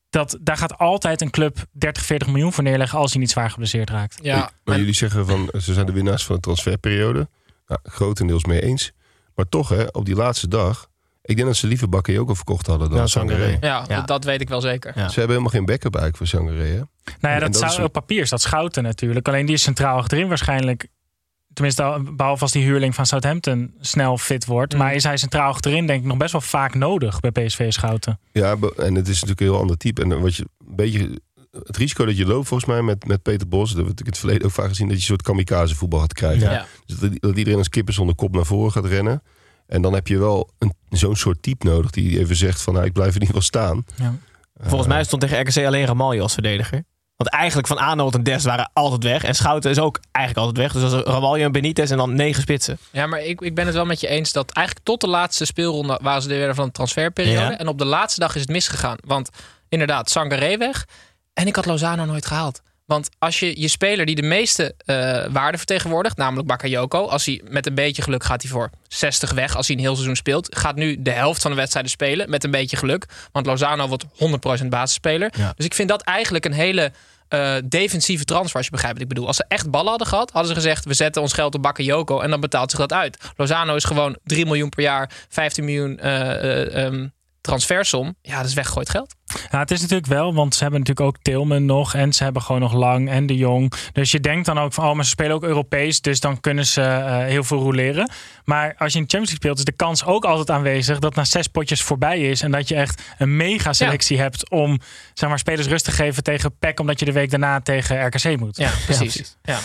[0.09, 3.49] Dat, daar gaat altijd een club 30, 40 miljoen voor neerleggen als hij niet zwaar
[3.49, 4.19] geblesseerd raakt.
[4.21, 7.27] Ja, Maar jullie zeggen van ze zijn de winnaars van de transferperiode.
[7.67, 8.91] Nou, grotendeels mee eens.
[9.35, 10.87] Maar toch, hè, op die laatste dag.
[11.21, 13.57] Ik denk dat ze liever Bakayoko verkocht hadden dan Ja, Sangaré.
[13.61, 14.01] Ja, Ja.
[14.01, 14.91] Dat, weet ik wel zeker.
[14.95, 15.01] Ja.
[15.09, 16.67] Ze hebben helemaal geen backup eigenlijk voor Sangaré.
[16.67, 16.75] Hè?
[16.75, 16.87] Nou
[17.21, 19.27] ja, En dat, dat zou is een- op papier is dat Schouten natuurlijk.
[19.27, 20.87] Alleen die is centraal achterin waarschijnlijk.
[21.53, 24.73] Tenminste, al- behalve als die huurling van Southampton snel fit wordt.
[24.73, 24.79] Mm.
[24.79, 28.19] Maar is hij centraal achterin denk ik nog best wel vaak nodig bij PSV Schouten.
[28.31, 30.01] Ja, en het is natuurlijk een heel ander type.
[30.01, 31.21] En wat je een beetje.
[31.63, 33.69] Het risico dat je loopt, volgens mij, met, met Peter Bos.
[33.69, 34.87] Dat we natuurlijk in het verleden ook vaak gezien.
[34.87, 36.51] Dat je een soort kamikaze voetbal gaat krijgen.
[36.51, 36.65] Ja.
[36.85, 39.23] Dus dat, dat iedereen als kippen zonder kop naar voren gaat rennen.
[39.67, 41.91] En dan heb je wel een, zo'n soort type nodig.
[41.91, 43.85] Die even zegt van, nou, ik blijf in ieder geval staan.
[43.95, 44.15] Ja.
[44.59, 46.83] Volgens mij stond tegen RKC alleen Ramaljo als verdediger.
[47.15, 49.23] Want eigenlijk Van Arnold en Des waren altijd weg.
[49.23, 50.81] En Schouten is ook eigenlijk altijd weg.
[50.81, 52.77] Dus als Ramaljo en Benitez en dan negen spitsen.
[52.91, 55.45] Ja, maar ik, ik ben het wel met je eens dat eigenlijk tot de laatste
[55.45, 57.51] speelronde waren ze er weer van de transferperiode.
[57.51, 57.57] Ja.
[57.57, 58.97] En op de laatste dag is het misgegaan.
[59.05, 59.29] Want
[59.69, 60.85] inderdaad, Sangaré weg.
[61.35, 62.61] En ik had Lozano nooit gehaald.
[62.85, 67.41] Want als je je speler die de meeste eh waarde vertegenwoordigt, namelijk Bakayoko, als hij
[67.49, 70.55] met een beetje geluk gaat hij voor 60 weg als hij een heel seizoen speelt,
[70.55, 73.05] gaat nu de helft van de wedstrijden spelen met een beetje geluk.
[73.31, 74.05] Want Lozano wordt
[74.63, 75.33] 100% basisspeler.
[75.37, 75.53] Ja.
[75.55, 76.91] Dus ik vind dat eigenlijk een hele
[77.27, 79.27] eh, defensieve transfer, als je begrijpt wat ik bedoel.
[79.27, 82.19] Als ze echt ballen hadden gehad, hadden ze gezegd: we zetten ons geld op Bakayoko
[82.19, 83.17] en dan betaalt zich dat uit.
[83.35, 86.85] Lozano is gewoon 3 miljoen per jaar, 15 miljoen eh,
[87.45, 88.15] transfersom.
[88.21, 89.15] Ja, dat is weggegooid geld.
[89.51, 91.93] Ja, het is natuurlijk wel, want ze hebben natuurlijk ook Tilman nog.
[91.93, 93.73] En ze hebben gewoon nog Lang en De Jong.
[93.91, 96.01] Dus je denkt dan ook van, oh, maar ze spelen ook Europees.
[96.01, 98.11] Dus dan kunnen ze eh, heel veel roleren.
[98.43, 101.15] Maar als je in de Champions League speelt, is de kans ook altijd aanwezig dat
[101.15, 102.41] na zes potjes voorbij is.
[102.41, 104.79] En dat je echt een mega selectie hebt om
[105.13, 106.79] zeg maar, spelers rust te geven tegen PEC.
[106.79, 108.57] Omdat je de week daarna tegen RKC moet.
[108.57, 109.13] Ja, precies.
[109.13, 109.37] precies.
[109.43, 109.59] Ja.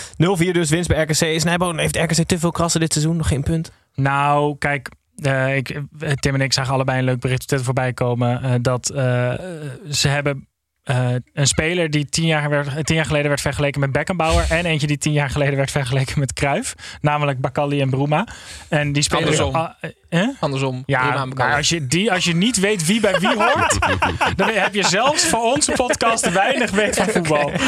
[0.49, 1.41] 0-4 dus winst bij RKC.
[1.41, 3.17] Snijboon heeft RKC te veel krassen dit seizoen.
[3.17, 3.71] Nog geen punt.
[3.95, 4.89] Nou, kijk,
[5.57, 8.43] ik, eh, Tim en ik zagen allebei een leuk bericht voorbij komen.
[8.43, 9.35] eh, dat eh,
[9.91, 10.49] ze hebben
[10.85, 14.47] eh, een speler die tien jaar, werd, tien jaar geleden werd vergeleken met Beckenbauer.
[14.49, 16.75] En eentje die tien jaar geleden werd vergeleken met Cruijff.
[17.01, 18.27] Namelijk Bakali en Bruma.
[18.69, 19.25] En die spelen...
[19.25, 19.55] Andersom.
[20.09, 20.29] Eh, eh?
[20.41, 20.83] Andersom.
[20.87, 23.79] Ja, maar als je, die, als je niet weet wie bij wie hoort,
[24.37, 27.53] dan heb je zelfs voor onze podcast weinig weet van voetbal.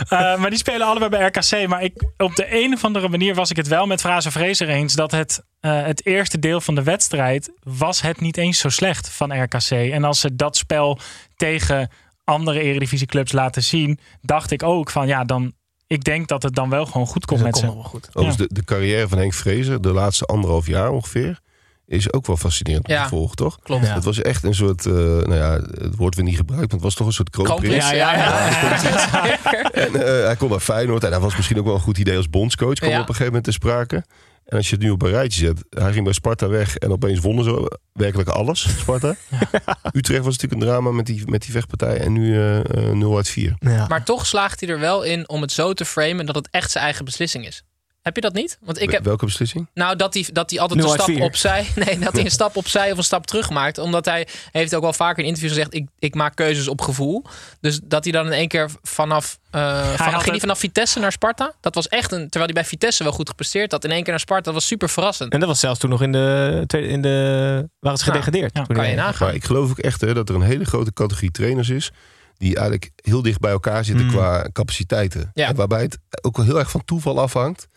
[0.00, 1.68] Eh, maar die spelen allebei bij RKC.
[1.68, 4.68] Maar ik, op de een of andere manier was ik het wel met Fraser Vrezer
[4.68, 8.68] eens dat het, eh, het eerste deel van de wedstrijd was het niet eens zo
[8.68, 9.70] slecht van RKC.
[9.70, 10.98] En als ze dat spel
[11.36, 11.90] tegen
[12.30, 15.52] andere eredivisieclubs laten zien, dacht ik ook van ja, dan.
[15.86, 17.64] Ik denk dat het dan wel gewoon goed komt met ze.
[17.64, 18.08] komt nog wel goed.
[18.08, 21.40] Overigens, de, de carrière van Henk Vrezer, de laatste anderhalf jaar ongeveer,
[21.86, 23.02] is ook wel fascinerend om Ja.
[23.02, 23.58] te volgen, toch?
[23.62, 23.86] Klopt.
[23.86, 23.94] Ja.
[23.94, 26.82] Het was echt een soort, eh, nou ja, het woord we niet gebruikt, maar het
[26.82, 27.90] was toch een soort kroonprins.
[27.90, 28.14] Ja, ja.
[28.14, 28.48] ja.
[29.72, 32.16] En eh, hij kon naar Feyenoord en dat was misschien ook wel een goed idee
[32.16, 32.94] als bondscoach, kwam Ja.
[32.96, 34.04] op een gegeven moment te sprake.
[34.50, 36.90] En als je het nu op een rijtje zet, hij ging bij Sparta weg en
[36.90, 39.14] opeens wonnen ze werkelijk alles, Sparta.
[39.92, 43.16] Utrecht was natuurlijk een drama met die, met die vechtpartij en nu eh, eh, 0
[43.16, 43.54] uit 4.
[43.58, 43.86] Ja.
[43.86, 46.70] Maar toch slaagt hij er wel in om het zo te framen dat het echt
[46.70, 47.64] zijn eigen beslissing is.
[48.02, 48.58] Heb je dat niet?
[48.60, 49.68] Want ik heb, Welke beslissing?
[49.74, 51.24] Nou, dat hij, dat hij altijd een 0 uit stap 4.
[51.24, 51.66] opzij.
[51.84, 53.78] Nee, dat hij een stap opzij of een stap terug maakt.
[53.78, 57.24] Omdat hij heeft ook wel vaker in interviews gezegd: ik, ik maak keuzes op gevoel.
[57.60, 59.38] Dus dat hij dan in één keer vanaf.
[59.50, 61.52] eh, van, had ging hij het- vanaf Vitesse naar Sparta?
[61.60, 62.20] Dat was echt een.
[62.28, 63.84] Terwijl hij bij Vitesse wel goed gepresteerd had.
[63.84, 64.42] In één keer naar Sparta.
[64.44, 65.32] Dat was super verrassend.
[65.32, 66.64] En dat was zelfs toen nog in de...
[66.68, 68.10] In de waren ze Ja.
[68.10, 68.56] gedegradeerd.
[68.56, 69.26] Ja, Kan je nagaan.
[69.26, 71.90] Maar ik geloof ook echt hè, dat er een hele grote categorie trainers is.
[72.36, 74.10] die eigenlijk heel dicht bij elkaar zitten Mm.
[74.12, 75.30] qua capaciteiten.
[75.34, 75.48] Ja.
[75.48, 77.68] En waarbij het ook wel heel erg van toeval afhangt.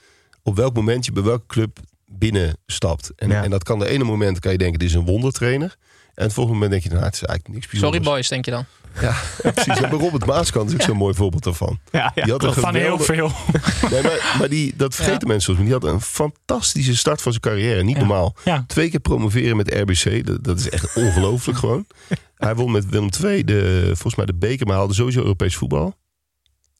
[0.43, 3.11] Op welk moment je bij welke club binnenstapt.
[3.15, 3.43] En, Ja.
[3.43, 5.75] en dat kan de ene moment kan je denken, dit is een wondertrainer.
[6.13, 8.13] En het volgende moment denk je, nou, het is eigenlijk niks Sorry bijzonders.
[8.13, 8.65] boys, denk je dan.
[9.01, 9.15] Ja,
[9.53, 9.81] precies.
[9.81, 11.79] En bij Robert Maaskant is ook zo'n mooi voorbeeld daarvan.
[11.91, 12.23] Ja, ja.
[12.23, 13.31] Die had een Van heel veel.
[13.91, 15.65] Nee, maar, maar die, dat vergeten mensen soms.
[15.65, 17.83] Die had een fantastische start van zijn carrière.
[17.83, 17.99] Niet Ja.
[17.99, 18.35] normaal.
[18.45, 18.63] Ja.
[18.67, 20.25] Twee keer promoveren met RBC.
[20.25, 21.85] Dat, dat is echt ongelooflijk gewoon.
[22.35, 24.67] Hij won met Willem II de, volgens mij de beker.
[24.67, 25.95] Maar haalde sowieso Europees voetbal.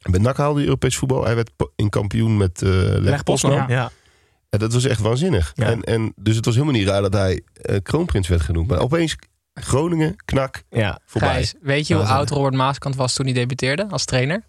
[0.04, 1.24] En bij NAC haalde hij Europees voetbal.
[1.26, 3.22] Hij werd in kampioen met eh Leg.
[3.68, 3.92] Ja.
[4.50, 5.52] En dat was echt waanzinnig.
[5.56, 5.66] Ja.
[5.66, 8.68] En, en, dus het was helemaal niet raar dat hij eh, kroonprins werd genoemd.
[8.68, 9.16] Maar opeens
[9.54, 11.00] Groningen, knak, Ja.
[11.06, 11.30] voorbij.
[11.34, 14.44] Gijs, weet je hoe oud Robert Maaskant was toen hij debuteerde als trainer?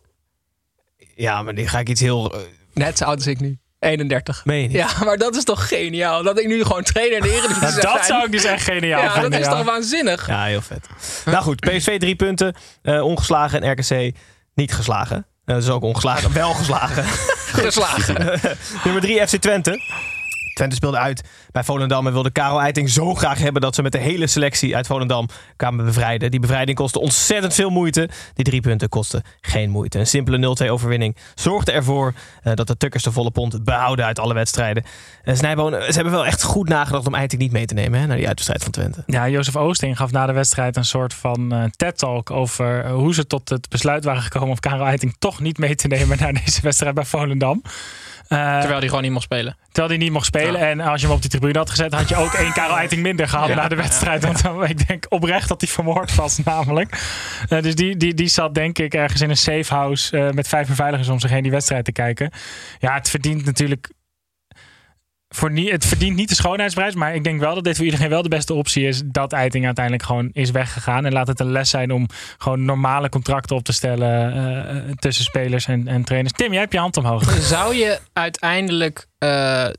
[1.15, 2.35] ja, maar die ga ik iets heel...
[2.35, 2.41] eh,
[2.75, 3.59] Net zo oud als ik nu.
[3.79, 4.45] 31.
[4.45, 4.77] meen je?
[4.77, 6.23] Ja, maar dat is toch geniaal?
[6.23, 8.05] Dat ik nu gewoon trainer in de Eredivisie Nou, dat zijn.
[8.05, 9.41] zou ik dus echt geniaal Ja, dat vinden.
[9.41, 9.53] is ja.
[9.57, 10.27] toch waanzinnig?
[10.27, 10.87] Ja, heel vet.
[11.25, 12.55] Nou goed, PSV drie punten.
[12.83, 14.17] eh, ongeslagen en RKC
[14.55, 15.27] niet geslagen.
[15.45, 16.33] Eh, dus ook ongeslagen.
[16.33, 17.05] Wel geslagen.
[17.65, 18.41] Geslagen.
[18.85, 19.81] Nummer 3 FC Twente.
[20.55, 23.93] Twente speelde uit bij Volendam en wilde Karel Eiting zo graag hebben dat ze met
[23.93, 26.31] de hele selectie uit Volendam kwamen bevrijden.
[26.31, 28.09] Die bevrijding kostte ontzettend veel moeite.
[28.35, 29.99] Die drie punten kostten geen moeite.
[29.99, 34.19] Een simpele 0-2 overwinning zorgde ervoor eh, dat de Tukkers de volle pond behouden uit
[34.19, 34.85] alle wedstrijden.
[35.25, 38.01] Uh, Snijboon, eh, ze hebben wel echt goed nagedacht om Eiting niet mee te nemen
[38.01, 39.03] hè, naar die uitwedstrijd van Twente.
[39.07, 43.27] Ja, Jozef Oosting gaf na de wedstrijd een soort van eh TED-talk over hoe ze
[43.27, 46.61] tot het besluit waren gekomen om Karel Eiting toch niet mee te nemen naar deze
[46.61, 47.63] wedstrijd bij Volendam.
[48.29, 49.57] Eh, Terwijl hij gewoon niet mocht spelen.
[49.67, 50.61] terwijl hij niet mocht spelen.
[50.61, 53.03] En als je hem op die tribune had gezet, had je ook één Karel Eiting
[53.03, 53.55] minder gehad Ja.
[53.55, 54.25] na de wedstrijd.
[54.25, 57.03] Want ik denk oprecht dat hij vermoord was, namelijk.
[57.49, 60.49] Eh, dus die, die, die zat denk ik ergens in een safe house eh, met
[60.49, 62.31] vijf beveiligers om zich heen die wedstrijd te kijken.
[62.79, 63.91] Ja, het verdient natuurlijk.
[65.35, 68.23] Voor het verdient niet de schoonheidsprijs, maar ik denk wel dat dit voor iedereen wel
[68.23, 69.03] de beste optie is.
[69.05, 71.05] Dat Eiting uiteindelijk gewoon is weggegaan.
[71.05, 75.25] En laat het een les zijn om gewoon normale contracten op te stellen eh, tussen
[75.25, 76.33] spelers en, en trainers.
[76.33, 77.39] Tim, jij hebt je hand omhoog.
[77.41, 79.73] Zou je uiteindelijk eh, eh,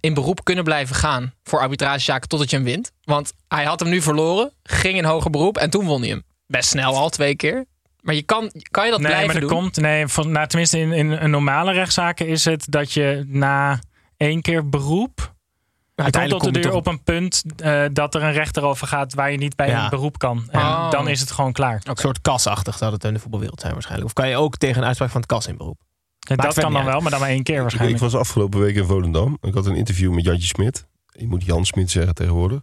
[0.00, 2.92] in beroep kunnen blijven gaan voor arbitragezaken totdat je hem wint?
[3.04, 6.22] Want hij had hem nu verloren, ging in hoger beroep en toen won hij hem.
[6.46, 7.64] Best snel al, twee keer.
[8.00, 9.58] Maar je kan, kan je dat nee, blijven maar er doen?
[9.58, 13.80] komt, nee, van, nou, tenminste in, in een normale rechtszaken is het dat je na
[14.16, 15.12] één keer beroep.
[15.16, 18.32] Je komt Uiteindelijk tot de komt deur het op een punt eh, dat er een
[18.32, 19.84] rechter over gaat waar je niet bij Ja.
[19.84, 20.44] een beroep kan.
[20.50, 20.90] En Oh.
[20.90, 21.80] dan is het gewoon klaar.
[21.84, 24.08] Een soort kasachtig zou het in de voetbalwereld zijn waarschijnlijk.
[24.08, 25.80] Of kan je ook tegen een uitspraak van het kas in beroep?
[26.18, 27.96] Dat kan dan wel, maar dan maar één keer waarschijnlijk.
[27.96, 29.38] ik was afgelopen week in Volendam.
[29.40, 30.86] Ik had een interview met Jantje Smit.
[31.12, 32.60] Je moet Jan Smit zeggen tegenwoordig.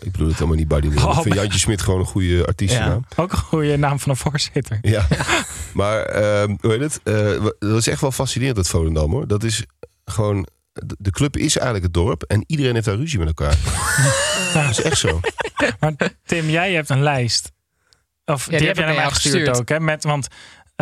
[0.00, 0.88] Ik bedoel het helemaal niet Buddy.
[1.04, 3.04] Oh, ik vind Jantje Smit gewoon een goede artiestennaam.
[3.16, 4.78] Ook een goede naam van een voorzitter.
[4.82, 5.06] Ja.
[5.74, 7.00] maar ehm, hoe heet het?
[7.04, 9.26] Eh, dat is echt wel fascinerend, dat Volendam hoor.
[9.26, 9.64] Dat is
[10.04, 10.46] gewoon...
[10.98, 13.56] de- club is eigenlijk het dorp en iedereen heeft daar ruzie met elkaar.
[14.54, 15.20] Dat is echt zo.
[15.80, 17.52] Maar Tim, jij hebt een lijst.
[18.24, 19.58] Of die, die heb jij naar mij gestuurd.
[19.58, 19.68] ook.
[19.68, 19.80] Hè?
[19.80, 20.28] Met, want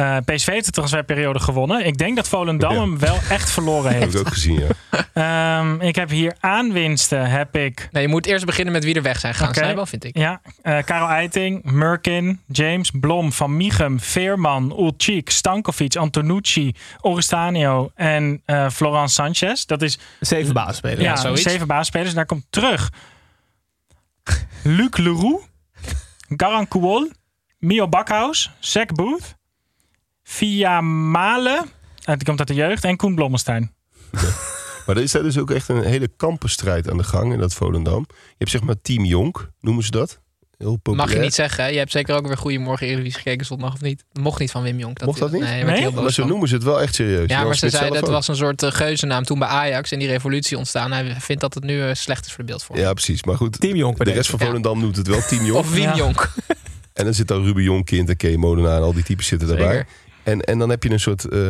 [0.00, 1.86] eh, PSV heeft de transferperiode gewonnen.
[1.86, 2.80] Ik denk dat Volendam Ja.
[2.80, 4.14] hem wel echt verloren heb heeft.
[4.14, 5.58] ik ook gezien, ja.
[5.60, 7.30] Ehm, ik heb hier aanwinsten.
[7.30, 9.48] Heb ik Nee, je moet eerst beginnen met wie er weg zijn gaan.
[9.48, 9.58] Oké.
[9.58, 10.16] Snijbal, vind ik.
[10.16, 18.42] Ja, eh Karel Eiting, Murkin, James, Blom, Van Michum, Veerman, Ulchik, Stankovic, Antonucci, Oristanio en
[18.44, 19.64] eh Florence Sanchez.
[19.64, 21.00] Dat is Zeven basisspelers.
[21.00, 21.42] ja, zoiets.
[21.42, 22.14] zeven baasspelers.
[22.14, 22.90] Daar komt terug
[24.62, 25.44] Luc Leroux,
[26.36, 27.10] Garan Kuol,
[27.58, 29.34] Mio Bakhaus, Zack Booth,
[30.34, 31.64] Via Male,
[32.04, 33.72] eh, die komt uit de jeugd, en Koen Blommestein.
[34.86, 37.54] Maar er is daar dus ook echt een hele kampenstrijd aan de gang in dat
[37.54, 38.04] Volendam.
[38.08, 40.20] Je hebt zeg maar Team Jonk, noemen ze dat.
[40.58, 41.06] Heel populair.
[41.08, 41.64] Mag je niet zeggen.
[41.64, 41.70] hè?
[41.70, 44.04] Je hebt zeker ook weer Goedemorgen Eredivisie gekeken zondag of niet?
[44.12, 45.04] Mocht niet van Wim Jonk.
[45.04, 45.40] Mocht dat niet?
[45.40, 45.74] Nee, daar werd Nee?
[45.76, 46.30] hij heel Maar boos zo van.
[46.30, 47.28] noemen ze het wel echt serieus.
[47.28, 48.14] Ja, maar ze Smit zei zelf dat ook.
[48.14, 50.92] was een soort uh, geuzennaam toen bij Ajax en die revolutie ontstaan.
[50.92, 52.86] Hij vindt dat het nu uh, slecht is voor de beeldvorming.
[52.88, 53.22] Ja, precies.
[53.24, 53.96] Maar goed, Team Jonk.
[53.96, 54.46] bij de rest van Ja.
[54.46, 55.58] Volendam noemt het wel Team Jonk.
[55.58, 55.94] Of Wim Ja.
[55.96, 56.32] Jonk.
[56.92, 59.64] En dan zit dan Ruben Jonkind en Kay Molenaar en al die types zitten Zeker.
[59.64, 59.86] daarbij.
[60.30, 61.40] En, en dan heb je een soort eh,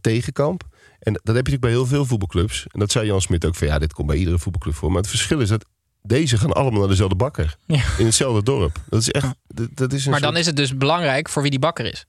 [0.00, 0.62] tegenkamp.
[0.98, 2.66] En dat heb je natuurlijk bij heel veel voetbalclubs.
[2.68, 4.88] En dat zei Jan Smit ook van ja, dit komt bij iedere voetbalclub voor.
[4.88, 5.64] Maar het verschil is dat
[6.02, 7.56] deze gaan allemaal naar dezelfde bakker.
[7.66, 7.82] Ja.
[7.98, 8.76] In hetzelfde dorp.
[8.88, 9.26] Dat is echt...
[9.46, 12.04] Dat, dat is een Maar dan is het dus belangrijk voor wie die bakker is.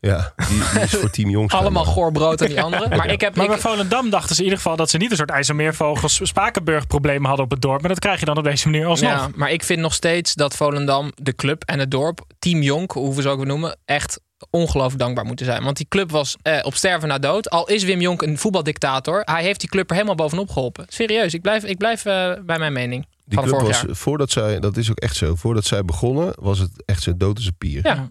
[0.00, 1.52] Ja, die, die is voor Team Jonk.
[1.52, 1.94] Allemaal schijnbaar.
[1.94, 2.96] goor brood en die andere.
[2.96, 3.36] Maar ik heb...
[3.36, 6.20] Maar bij Ik, Volendam dachten ze in ieder geval dat ze niet een soort IJsselmeervogels
[6.22, 7.80] Spakenburg problemen hadden op het dorp.
[7.80, 9.10] Maar dat krijg je dan op deze manier alsnog.
[9.10, 12.92] ja, maar ik vind nog steeds dat Volendam, de club en het dorp, Team Jonk,
[12.92, 14.20] hoe we ze ook noemen, echt
[14.50, 15.64] ongelooflijk dankbaar moeten zijn.
[15.64, 17.50] Want die club was eh, op sterven na dood.
[17.50, 20.84] Al is Wim Jonk een voetbaldictator, hij heeft die club er helemaal bovenop geholpen.
[20.88, 23.96] Serieus, ik blijf, ik blijf eh, bij mijn mening Die van club vorig was, jaar.
[23.96, 27.36] voordat zij, dat is ook echt zo, voordat zij begonnen, was het echt zo dood
[27.36, 27.80] als een pier.
[27.86, 28.10] Ja.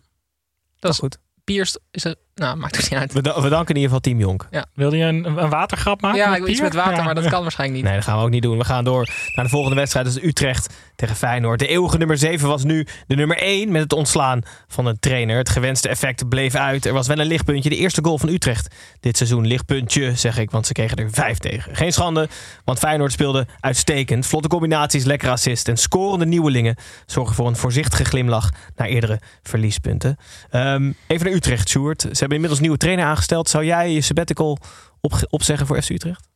[0.80, 1.17] Dat is goed.
[1.43, 3.13] Piers is er Nou, maakt het niet uit.
[3.13, 4.48] We, da- we danken in ieder geval Team Jonk.
[4.74, 6.19] Wilde je een, een watergrap maken?
[6.19, 7.04] Ja, ik wil iets met water, Ja.
[7.04, 7.88] maar dat kan waarschijnlijk niet.
[7.89, 8.58] Nee, dat gaan we ook niet doen.
[8.58, 10.06] We gaan door naar de volgende wedstrijd.
[10.06, 11.60] Dat is Utrecht tegen Feyenoord.
[11.60, 15.38] De eeuwige nummer 7 was nu de nummer 1 met het ontslaan van een trainer.
[15.38, 16.86] Het gewenste effect bleef uit.
[16.86, 17.69] Er was wel een lichtpuntje.
[17.69, 19.48] De eerste goal van Utrecht dit seizoen.
[19.48, 21.76] Lichtpuntje, zeg ik, want ze kregen er vijf tegen.
[21.76, 22.28] Geen schande,
[22.63, 24.26] want Feyenoord speelde uitstekend.
[24.26, 30.17] Vlotte combinaties, lekker assist en scorende nieuwelingen zorgen voor een voorzichtige glimlach naar eerdere verliespunten.
[30.50, 32.08] Ehm, even naar Utrecht, Sjoerd.
[32.23, 33.49] Hebben inmiddels een nieuwe trainer aangesteld.
[33.49, 34.57] Zou jij je sabbatical
[35.01, 36.27] op, opzeggen voor FC Utrecht?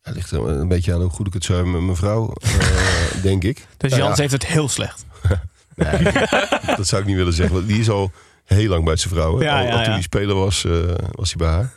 [0.00, 2.32] Het ligt er een beetje aan hoe goed ik het zou hebben met mijn vrouw,
[2.32, 3.56] eh, denk ik.
[3.76, 5.04] Dus Nou ja, Jans heeft het heel slecht.
[5.76, 6.02] Nee,
[6.76, 7.54] dat zou ik niet willen zeggen.
[7.54, 8.12] want Die is al
[8.44, 9.42] heel lang bij zijn vrouw.
[9.42, 11.72] Ja, al, ja, toen hij speler was, eh, was hij bij haar.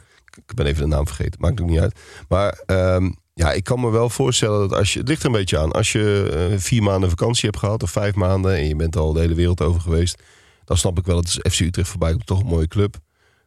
[0.46, 2.00] Ik ben even de naam vergeten, maakt ook niet uit.
[2.28, 5.00] Maar ehm, ja, ik kan me wel voorstellen dat als je...
[5.00, 5.72] Het ligt er een beetje aan.
[5.72, 8.56] Als je eh, vier maanden vakantie hebt gehad of vijf maanden...
[8.56, 10.22] en je bent al de hele wereld over geweest...
[10.68, 12.98] dan snap ik wel dat FC Utrecht voorbij komt, toch een mooie club...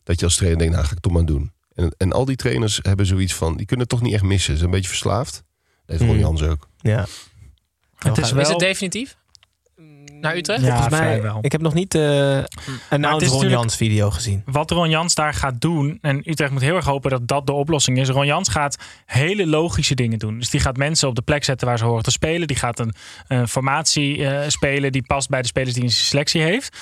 [0.02, 1.52] dat je als trainer denkt, nou ga ik toch maar doen.
[1.74, 3.56] En, en al die trainers hebben zoiets van...
[3.56, 4.52] die kunnen het toch niet echt missen.
[4.52, 5.32] Ze zijn een beetje verslaafd.
[5.86, 6.18] Dat heeft Ron.
[6.18, 6.68] Jans ook.
[6.76, 7.06] Ja.
[7.98, 8.42] Het is wel...
[8.42, 9.16] Is het definitief?
[10.20, 10.62] Naar Utrecht?
[10.62, 11.38] Ja, Volgens mij, vrijwel.
[11.40, 12.44] ik heb nog niet eh een
[12.88, 14.42] het oud is Ron Jans video gezien.
[14.44, 15.98] wat Ron Jans daar gaat doen.
[16.00, 18.08] En Utrecht moet heel erg hopen dat dat de oplossing is.
[18.08, 20.38] Ron Jans gaat hele logische dingen doen.
[20.38, 22.46] Dus die gaat mensen op de plek zetten waar ze horen te spelen.
[22.46, 22.94] Die gaat een,
[23.26, 26.76] een formatie eh, spelen die past bij de spelers die hij in zijn selectie heeft.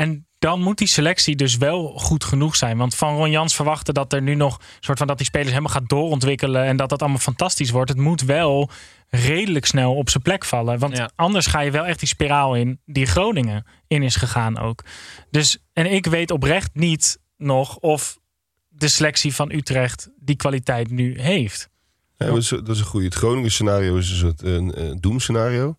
[0.00, 2.76] En dan moet die selectie dus wel goed genoeg zijn.
[2.76, 5.72] Want van Ron Jans verwachten dat er nu nog soort van dat die spelers helemaal
[5.72, 7.90] gaat doorontwikkelen en dat dat allemaal fantastisch wordt.
[7.90, 8.70] Het moet wel
[9.08, 10.78] redelijk snel op zijn plek vallen.
[10.78, 11.10] Want Ja.
[11.16, 14.84] anders ga je wel echt die spiraal in die Groningen in is gegaan ook.
[15.30, 18.18] Dus en ik weet oprecht niet nog of
[18.68, 21.68] de selectie van Utrecht die kwaliteit nu heeft.
[22.16, 23.06] Ja, dat, is, dat is een goede.
[23.06, 25.74] Het Groningen scenario is een soort een, eh, doemscenario.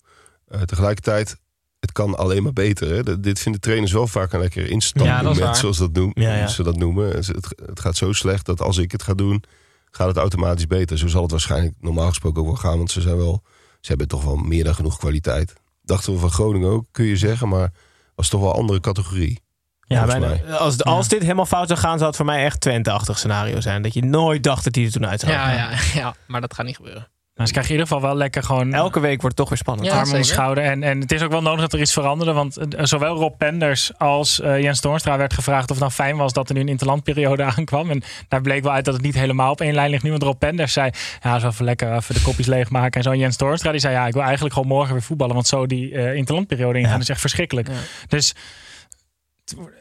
[0.48, 1.40] Eh, tegelijkertijd,
[1.82, 2.90] het kan alleen maar beter.
[2.94, 3.20] Hè?
[3.20, 5.56] Dit vinden trainers wel vaak een lekker Ja, instapmoment, waar.
[5.56, 6.48] zoals dat noem, Ja, ja.
[6.48, 7.08] ze dat noemen.
[7.16, 7.28] Het,
[7.66, 9.44] het gaat zo slecht dat als ik het ga doen,
[9.92, 10.98] gaat het automatisch beter.
[10.98, 13.44] Zo zal het waarschijnlijk normaal gesproken ook wel gaan, want ze zijn wel,
[13.80, 15.54] ze hebben toch wel meer dan genoeg kwaliteit.
[15.84, 17.72] Dachten we van Groningen ook, kun je zeggen, maar
[18.16, 19.42] was toch wel een andere categorie.
[19.88, 20.42] Ja, bijna.
[20.58, 23.82] als, als dit helemaal fout zou gaan, zou het voor mij echt Twente-achtig scenario zijn.
[23.82, 25.56] Dat je nooit dacht dat die er toen uit zou Ja, gaan.
[25.58, 27.08] ja, ja, maar dat gaat niet gebeuren.
[27.36, 29.58] Nou, ze krijgen in ieder geval wel lekker gewoon Elke week wordt het toch weer
[29.58, 29.88] spannend.
[29.88, 30.64] Ja, arm om schouder.
[30.64, 32.34] En, en het is ook wel nodig dat er iets veranderde.
[32.34, 36.18] Want eh, zowel Rob Penders als eh, Jens Toornstra werd gevraagd of het nou fijn
[36.18, 37.90] was dat er nu een interlandperiode aankwam.
[37.90, 40.10] En daar bleek wel uit dat het niet helemaal op één lijn ligt nu.
[40.10, 40.90] Want Rob Penders zei,
[41.22, 42.92] ja, zo even lekker even de kopjes leegmaken.
[42.92, 45.34] En zo En Jens Toornstra die zei, ja, ik wil eigenlijk gewoon morgen weer voetballen.
[45.36, 47.00] Want zo die eh, interlandperiode ingaan Ja.
[47.00, 47.68] is echt verschrikkelijk.
[47.68, 47.74] Ja.
[48.08, 48.34] Dus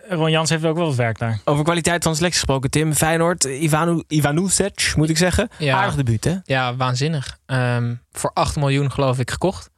[0.08, 1.40] Ron Jans heeft ook wel wat werk daar.
[1.44, 2.94] Over kwaliteit van selectie gesproken, Tim.
[2.94, 5.48] Feyenoord, Ivanu, Ivanusec, moet ik zeggen.
[5.58, 5.76] Ja.
[5.76, 6.36] Aardig debuut, hè?
[6.44, 7.38] Ja, waanzinnig.
[7.46, 9.70] Ehm, voor 8 miljoen geloof ik gekocht.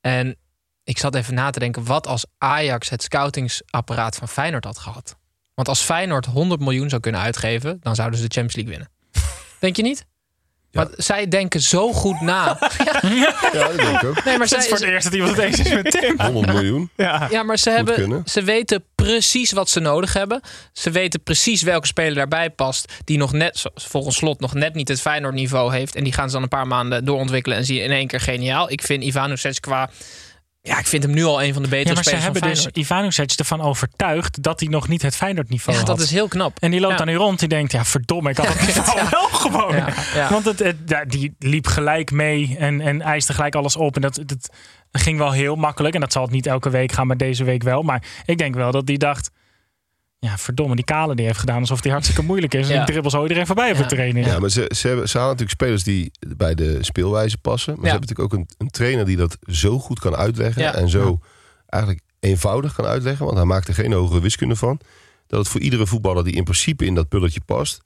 [0.00, 0.36] En
[0.84, 5.16] ik zat even na te denken, wat als Ajax het scoutingsapparaat van Feyenoord had gehad?
[5.54, 8.90] Want als Feyenoord 100 miljoen zou kunnen uitgeven, dan zouden ze de Champions League winnen.
[9.60, 10.06] Denk je niet?
[10.76, 10.82] Ja.
[10.82, 12.58] Want zij denken zo goed na.
[13.02, 14.24] Ja, dat denk ik ook.
[14.24, 16.20] Nee, maar Het is voor het eerst dat iemand het eens is met Tim.
[16.32, 16.90] 100 miljoen.
[16.96, 17.26] Ja.
[17.30, 18.22] ja, maar ze, Moet hebben, kunnen.
[18.26, 20.40] ze weten precies wat ze nodig hebben.
[20.72, 22.92] Ze weten precies welke speler daarbij past.
[23.04, 25.94] Die nog net, volgens slot, nog net niet het Feyenoord niveau heeft.
[25.94, 27.58] En die gaan ze dan een paar maanden doorontwikkelen.
[27.58, 28.70] En zie je in één keer geniaal.
[28.70, 29.90] Ik vind Ivanovic qua...
[30.66, 32.66] Ja, ik vind hem nu al een van de betere Ja, maar ze hebben dus.
[32.72, 35.96] Ivanusec ervan overtuigd dat hij nog niet het Feyenoord niveau Ja, had.
[35.96, 36.56] dat is heel knap.
[36.60, 36.98] En die loopt Ja.
[36.98, 37.38] dan nu rond.
[37.38, 39.76] Die denkt, ja verdomme, ik had het niveau wel gewoon.
[39.76, 40.30] Ja, ja.
[40.30, 43.94] Want het, het, ja, die liep gelijk mee en, en eiste gelijk alles op.
[43.94, 44.50] En dat, dat
[44.92, 45.94] ging wel heel makkelijk.
[45.94, 47.82] En dat zal het niet elke week gaan, maar deze week wel.
[47.82, 49.30] Maar ik denk wel dat die dacht...
[50.26, 52.66] Ja, verdomme, die Kale die heeft gedaan alsof die hartstikke moeilijk is.
[52.68, 52.78] En Ja.
[52.78, 53.82] die dribbel zo iedereen voorbij op Ja.
[53.82, 54.26] de training.
[54.26, 57.72] Ja, maar ze, ze, hebben, ze halen natuurlijk spelers die bij de speelwijze passen.
[57.74, 57.90] Maar Ja.
[57.90, 60.62] ze hebben natuurlijk ook een, een trainer die dat zo goed kan uitleggen.
[60.62, 60.74] Ja.
[60.74, 61.18] En zo
[61.66, 63.24] eigenlijk eenvoudig kan uitleggen.
[63.24, 64.80] Want hij maakt er geen hogere wiskunde van.
[65.26, 67.80] Dat het voor iedere voetballer die in principe in dat pulletje past.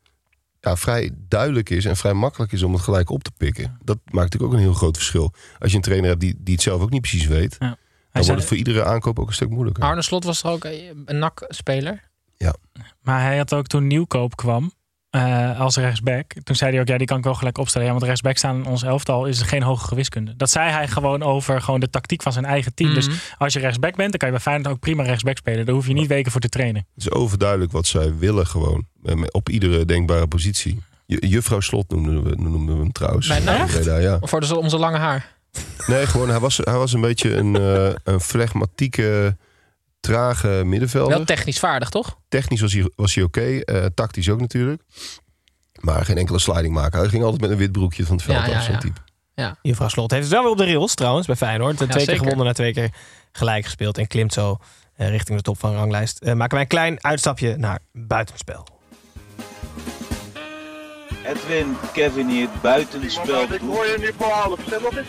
[0.60, 3.78] Ja, vrij duidelijk is en vrij makkelijk is om het gelijk op te pikken.
[3.84, 5.32] Dat maakt natuurlijk ook een heel groot verschil.
[5.58, 7.56] Als je een trainer hebt die, die het zelf ook niet precies weet.
[7.58, 7.76] Hij Dan
[8.12, 9.84] zei- wordt het voor iedere aankoop ook een stuk moeilijker.
[9.84, 12.09] Arne Slot was er ook een NAC-speler.
[13.02, 14.72] Maar hij had ook toen Nieuwkoop kwam
[15.10, 16.32] eh, als rechtsback.
[16.42, 17.86] Toen zei hij ook, ja, die kan ik wel gelijk opstellen.
[17.86, 20.36] Ja, want rechtsback staan in ons elftal is geen hogere wiskunde.
[20.36, 22.94] Dat zei hij gewoon over gewoon de tactiek van zijn eigen team.
[22.94, 23.16] Dus Mhm.
[23.38, 25.66] als je rechtsback bent, dan kan je bij Feyenoord ook prima rechtsback spelen.
[25.66, 26.86] Daar hoef je niet weken voor te trainen.
[26.94, 28.86] Het is overduidelijk wat zij willen gewoon.
[29.04, 30.82] eh, Op iedere denkbare positie.
[31.06, 33.26] Ju- Juffrouw Slot noemden we, noemden we hem trouwens.
[33.26, 34.18] Breda, ja.
[34.20, 35.32] Of voor zijn lange haar.
[35.86, 39.36] Nee, gewoon hij was, hij was een beetje een, eh, een flegmatieke,
[40.00, 41.16] trage middenvelder.
[41.16, 42.18] Wel technisch vaardig, toch?
[42.28, 44.82] Technisch was hij, was hij oké, eh, tactisch ook natuurlijk.
[45.80, 46.98] Maar geen enkele sliding maken.
[47.00, 48.78] Hij ging altijd met een wit broekje van het veld Ja, ja, af, zo'n ja.
[48.78, 49.00] type.
[49.62, 51.76] Juffrouw Slot heeft het wel weer op de rails trouwens bij Feyenoord.
[51.76, 52.16] twee keer zeker.
[52.18, 52.90] gewonnen na twee keer
[53.32, 53.98] gelijk gespeeld.
[53.98, 54.58] En klimt zo
[54.96, 58.66] eh, richting de top van de ranglijst, eh, maken wij een klein uitstapje naar buitenspel.
[61.24, 63.42] Edwin, Kevin hier, buitenspel.
[63.42, 64.58] Ik hoor je nu voor half.
[64.68, 65.08] Zeg nog eens.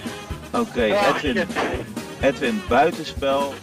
[0.52, 1.48] Oké, Edwin.
[2.22, 3.54] Edwin, buitenspel.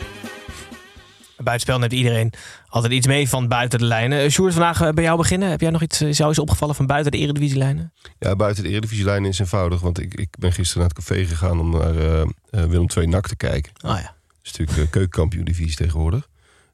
[1.42, 2.32] Buitenspel neemt iedereen
[2.68, 4.24] altijd iets mee van buiten de lijnen.
[4.24, 5.50] Uh, Sjoerd, vandaag eh, bij jou beginnen.
[5.50, 7.92] Heb jij nog iets, is jou eens opgevallen van buiten de eredivisielijnen?
[8.18, 9.80] Ja, buiten de Eredivisielijn is eenvoudig.
[9.80, 13.06] Want ik, ik ben gisteren naar het café gegaan om naar eh, eh, Willem II
[13.06, 13.72] NAC te kijken.
[13.84, 14.16] Oh ja.
[14.26, 16.28] Dat is natuurlijk uh, keukenkampioen-divisie tegenwoordig.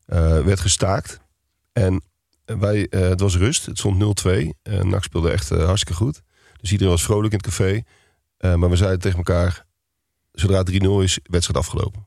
[0.06, 1.20] Eh, werd gestaakt.
[1.72, 2.02] En
[2.44, 3.66] wij, eh, het was rust.
[3.66, 4.54] Het stond 0-2.
[4.62, 6.22] Uh, NAC speelde echt eh, hartstikke goed.
[6.60, 7.82] Dus iedereen was vrolijk in het café.
[8.36, 9.64] Eh, maar we zeiden tegen elkaar...
[10.32, 12.06] Zodra het 3-0 is, wedstrijd afgelopen.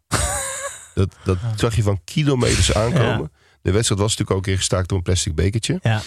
[0.97, 3.31] Dat dat zag je van kilometers aankomen.
[3.61, 5.79] De wedstrijd was natuurlijk ook een keer gestaakt door een plastic bekertje.
[5.81, 6.01] Ja.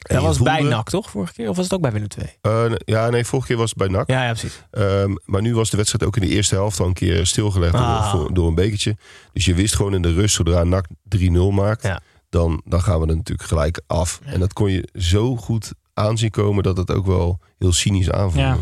[0.00, 1.10] En Dat was bij voelde- NAC, toch?
[1.10, 1.48] Vorige keer?
[1.48, 2.28] Of was het ook bij Willem II?
[2.40, 4.08] Eh, ja, nee, vorige keer was het bij NAC.
[4.08, 4.62] Ja, ja precies.
[4.70, 7.74] Ehm, maar nu was de wedstrijd ook in de eerste helft al een keer stilgelegd
[7.74, 8.12] Ah.
[8.12, 8.96] door, voor- door een bekertje.
[9.32, 12.00] Dus je wist gewoon in de rust, zodra NAC 3-0 maakt, Ja.
[12.28, 14.20] dan, dan gaan we er natuurlijk gelijk af.
[14.24, 18.48] En dat kon je zo goed aanzien komen dat het ook wel heel cynisch aanvoelde.
[18.48, 18.58] Ja.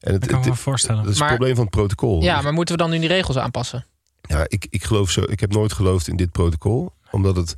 [0.00, 1.02] En het, Dat kan ik me het- voorstellen.
[1.02, 2.22] dat is Maar- het probleem van het protocol.
[2.22, 3.86] Ja, Dus- maar moeten we dan nu die regels aanpassen?
[4.28, 5.22] Ja, ik, ik geloof zo.
[5.26, 7.54] Ik heb nooit geloofd in dit protocol, omdat het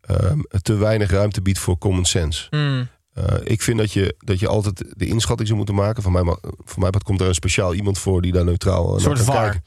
[0.00, 2.46] ehm, te weinig ruimte biedt voor common sense.
[2.50, 2.88] Hmm.
[3.14, 6.02] Eh, ik vind dat je, dat je altijd de inschatting zou moeten maken.
[6.02, 6.22] Van mij,
[6.64, 9.26] voor mij komt er een speciaal iemand voor die daar neutraal naar Een soort kan
[9.26, 9.42] VAR.
[9.42, 9.64] kijken.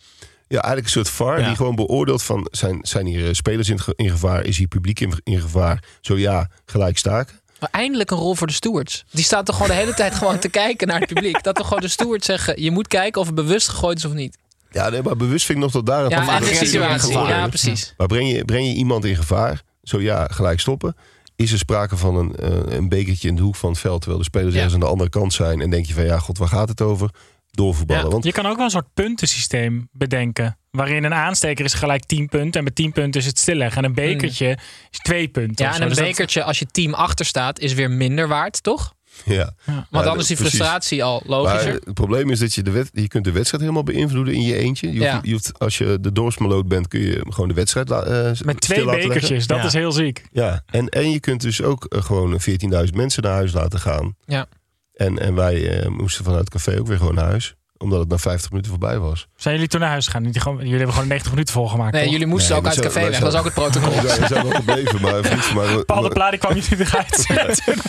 [0.47, 1.47] Ja, eigenlijk een soort VAR Ja.
[1.47, 2.47] die gewoon beoordeelt van...
[2.51, 4.43] zijn, zijn hier eh, spelers in, ge- in gevaar?
[4.45, 5.83] Is hier publiek in, in gevaar?
[6.01, 7.39] Zo ja, gelijk staken.
[7.59, 9.05] Maar eindelijk een rol voor de stewards.
[9.11, 11.43] Die staat toch gewoon de hele tijd gewoon te kijken naar het publiek.
[11.43, 14.13] Dat toch gewoon de stewards zeggen: je moet kijken of het bewust gegooid is of
[14.13, 14.37] niet.
[14.75, 16.09] Ja, nee, maar bewust vind ik nog tot daar.
[16.09, 17.17] Ja, en de agressie in situatie.
[17.33, 17.93] Ja, precies.
[17.97, 19.61] Maar breng je, breng je iemand in gevaar?
[19.83, 20.95] Zo ja, gelijk stoppen.
[21.35, 23.97] Is er sprake van een, eh, een bekertje in de hoek van het veld...
[23.99, 24.55] terwijl de spelers Ja.
[24.55, 25.61] ergens aan de andere kant zijn...
[25.61, 27.09] en denk je van ja, god, waar gaat het over?
[27.51, 28.03] Doorvoetballen.
[28.03, 30.57] Ja, Want Je kan ook wel een soort puntensysteem bedenken.
[30.71, 32.53] Waarin een aansteker is gelijk 10 punten.
[32.59, 33.77] En met 10 punten is het stilleggen.
[33.83, 34.57] En een bekertje
[34.91, 35.65] is 2 punten.
[35.65, 35.81] Ja, en zo.
[35.83, 38.93] een Dus dat- bekertje als je team achter staat is weer minder waard, toch?
[39.25, 39.53] Ja.
[39.65, 40.55] Want Ja, dan is die precies.
[40.55, 41.73] frustratie al Maar logischer.
[41.73, 44.55] het probleem is dat je de, wed je kunt de wedstrijd helemaal beïnvloeden in je
[44.57, 44.87] eentje.
[44.87, 45.19] Je hoeft, Ja.
[45.23, 48.83] je hoeft, als je de doorsmaloot bent, kun je gewoon de wedstrijd eh, Met stil
[48.83, 49.47] twee bekertjes.
[49.47, 49.63] Dat Ja.
[49.65, 50.23] is heel ziek.
[50.31, 52.39] Ja, en, en je kunt dus ook eh, gewoon
[52.85, 54.15] 14.000 mensen naar huis laten gaan.
[54.25, 54.45] Ja.
[54.93, 57.55] En, en wij eh, moesten vanuit het café ook weer gewoon naar huis.
[57.77, 59.27] Omdat het na 50 minuten voorbij was.
[59.35, 60.21] Zijn jullie toen naar huis gegaan?
[60.21, 61.93] Niet gewoon, jullie hebben gewoon 90 minuten volgemaakt.
[61.93, 62.11] Nee, toch?
[62.11, 63.19] jullie moesten Nee, ook uit het café weg.
[63.19, 64.01] Dat is ook het protocol.
[64.01, 65.83] We zijn wel gebleven, maar een vriend van mij...
[65.83, 67.75] Paul de Pla die kwam jullie eruit zetten.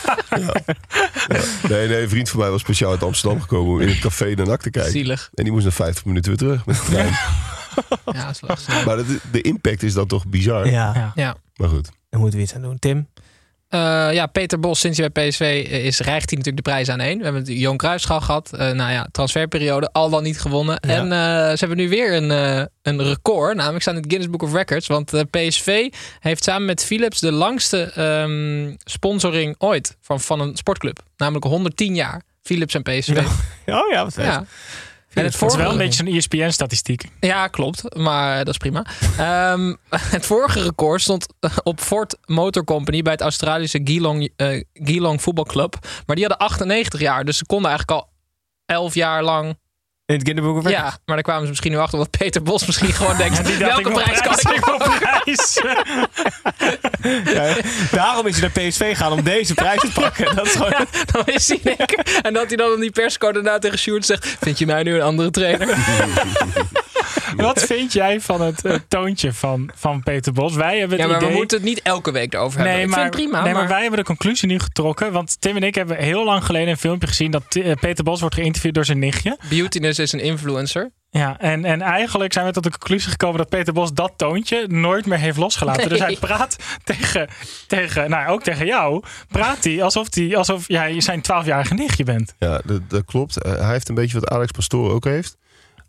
[1.68, 4.34] Nee, nee, een vriend van mij was speciaal uit Amsterdam gekomen om in het café
[4.34, 4.92] naar NAC te kijken.
[4.92, 5.30] Zielig.
[5.34, 7.12] En die moest na 50 minuten weer terug met de trein.
[8.12, 8.84] Ja, dat is wel snel.
[8.84, 10.70] Maar de, de impact is dan toch bizar.
[10.70, 11.12] Ja, Ja.
[11.14, 11.36] Ja.
[11.56, 11.90] Maar goed.
[12.10, 12.78] daar moeten we iets aan doen.
[12.78, 13.08] Tim?
[13.76, 17.00] Eh, ja, Peter Bos, sinds hij bij PSV is, rijgt hij natuurlijk de prijs aan
[17.00, 17.18] één.
[17.18, 18.52] We hebben het Cruijffschaal gehad.
[18.52, 20.78] Eh, nou ja, transferperiode, al dan niet gewonnen.
[20.80, 20.94] Ja.
[20.94, 23.56] En eh, ze hebben nu weer een, eh, een record.
[23.56, 24.86] Namelijk staan in het Guinness Book of Records.
[24.86, 25.88] Want eh, PSV
[26.20, 30.98] heeft samen met Philips de langste ehm, sponsoring ooit van, van een sportclub.
[31.16, 32.22] Namelijk 110 jaar.
[32.42, 33.22] Philips en PSV.
[33.66, 34.14] Oh ja, wat.
[34.14, 34.44] Ja.
[35.16, 37.04] En het Het is wel een beetje zo'n ESPN-statistiek.
[37.20, 37.96] ja, klopt.
[37.96, 38.84] Maar dat is prima.
[39.18, 39.74] Ehm,
[40.16, 41.26] het vorige record stond
[41.62, 45.76] op Ford Motor Company bij het Australische Geelong, eh Geelong voetbalclub.
[46.06, 47.24] Maar die hadden 98 jaar.
[47.24, 48.10] Dus ze konden eigenlijk al
[48.66, 49.58] 11 jaar lang.
[50.06, 51.98] In het kinderboek of Ja, maar daar kwamen ze misschien nu achter.
[51.98, 55.60] Omdat Peter Bos misschien gewoon denkt: welke prijs kan ik wil prijs.
[57.34, 57.56] Ja,
[57.90, 60.36] daarom is hij naar PSV gaan om deze prijs te pakken.
[60.36, 60.86] Dat is gewoon...
[61.12, 61.76] Dan is hij
[62.22, 64.94] En dat hij dan in die perscode daarna tegen Sjoerd zegt: Vind je mij nu
[64.94, 65.68] een andere trainer?
[67.36, 70.54] Wat vind jij van het eh, toontje van, van Peter Bos?
[70.54, 71.36] Wij hebben het Ja, maar we idee...
[71.36, 72.74] moeten het niet elke week erover hebben.
[72.74, 73.42] Nee, ik maar, vind het prima.
[73.42, 75.12] nee, maar, maar wij hebben de conclusie nu getrokken.
[75.12, 77.30] Want Tim en ik hebben heel lang geleden een filmpje gezien...
[77.30, 79.38] dat eh, Peter Bos wordt geïnterviewd door zijn nichtje.
[79.48, 80.90] Beautiness is een influencer.
[81.10, 83.38] Ja, en, en eigenlijk zijn we tot de conclusie gekomen...
[83.38, 85.88] dat Peter Bos dat toontje nooit meer heeft losgelaten.
[85.88, 87.28] Dus hij praat tegen,
[87.66, 89.02] tegen, nou ook tegen jou...
[89.28, 92.34] praat hij alsof, hij, alsof jij zijn 12-jarige nichtje bent.
[92.38, 93.42] Ja, dat, dat klopt.
[93.42, 95.36] Eh, hij heeft een beetje wat Alex Pastoor ook heeft.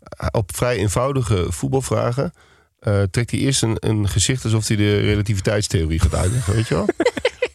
[0.08, 2.32] Eh, Op vrij eenvoudige voetbalvragen
[2.80, 6.74] eh, trekt hij eerst een, een gezicht alsof hij de relativiteitstheorie gaat uitleggen, weet je
[6.74, 6.86] wel?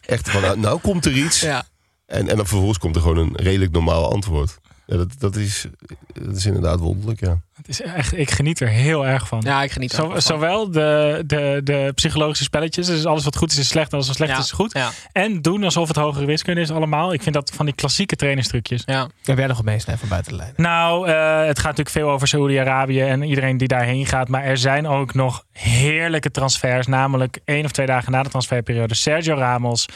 [0.06, 1.40] Echt van, nou, nou komt er iets.
[1.40, 1.66] Ja.
[2.06, 4.58] En, en dan vervolgens komt er gewoon een redelijk normaal antwoord.
[4.86, 5.66] Ja, dat, dat, is,
[6.12, 7.40] dat is inderdaad wonderlijk, ja.
[7.56, 9.40] Het is echt, ik geniet er heel erg van.
[9.44, 10.22] Ja, ik geniet er Zo, ook van.
[10.22, 14.06] zowel de, de, de psychologische spelletjes, dus alles wat goed is is slecht, en alles
[14.06, 14.72] wat slecht Ja, is is goed.
[14.72, 17.12] Ja, En doen alsof het hogere wiskunde is allemaal.
[17.12, 18.82] Ik vind dat van die klassieke trainerstrucjes.
[18.86, 19.08] ja.
[19.24, 20.52] Heb jij nog wat meesnijden van buiten de lijn?
[20.56, 24.28] Nou, eh, het gaat natuurlijk veel over Saoedi-Arabië en iedereen die daarheen gaat.
[24.28, 26.86] Maar er zijn ook nog heerlijke transfers.
[26.86, 28.94] Namelijk één of twee dagen na de transferperiode.
[28.94, 29.86] Sergio Ramos.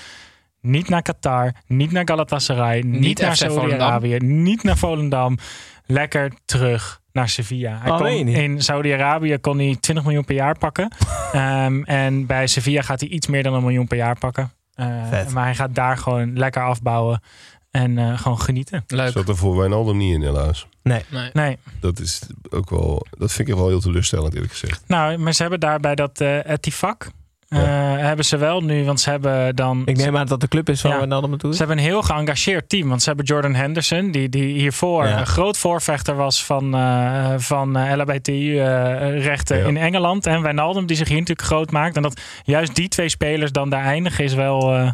[0.60, 5.38] Niet naar Qatar, niet naar Galatasaray, niet, Niet naar FC Saoedi-Arabië, niet naar Volendam.
[5.86, 7.78] Lekker terug naar Sevilla.
[7.82, 10.88] Hij Oh, kon, in Saoedi-Arabië kon hij 20 miljoen per jaar pakken.
[11.32, 14.52] Ehm, en bij Sevilla gaat hij iets meer dan een miljoen per jaar pakken.
[14.74, 15.30] Eh, Vet.
[15.32, 17.22] maar hij gaat daar gewoon lekker afbouwen
[17.70, 18.84] en eh, gewoon genieten.
[18.86, 19.12] Leuk.
[19.12, 20.66] Zat er voor Wijnaldum niet in helaas.
[20.82, 21.02] Nee.
[21.10, 21.30] Nee.
[21.32, 21.58] Nee.
[21.80, 24.82] Dat is ook wel, dat vind ik wel heel teleurstellend eerlijk gezegd.
[24.86, 27.10] Nou, maar ze hebben daar bij dat eh Etifak,
[27.48, 27.60] eh,
[27.96, 29.82] hebben ze wel nu, want ze hebben dan...
[29.84, 30.96] Ik neem aan dat de club is van Ja.
[30.96, 31.52] Wijnaldum naartoe.
[31.52, 32.88] Ze hebben een heel geëngageerd team.
[32.88, 35.18] Want ze hebben Jordan Henderson, die, die hiervoor Ja.
[35.20, 39.66] een groot voorvechter was van, eh van eh, LHBTI-rechten Ja.
[39.66, 40.26] in Engeland.
[40.26, 41.96] En Wijnaldum, die zich hier natuurlijk groot maakt.
[41.96, 44.90] En dat juist die twee spelers dan daar eindigen, is wel eh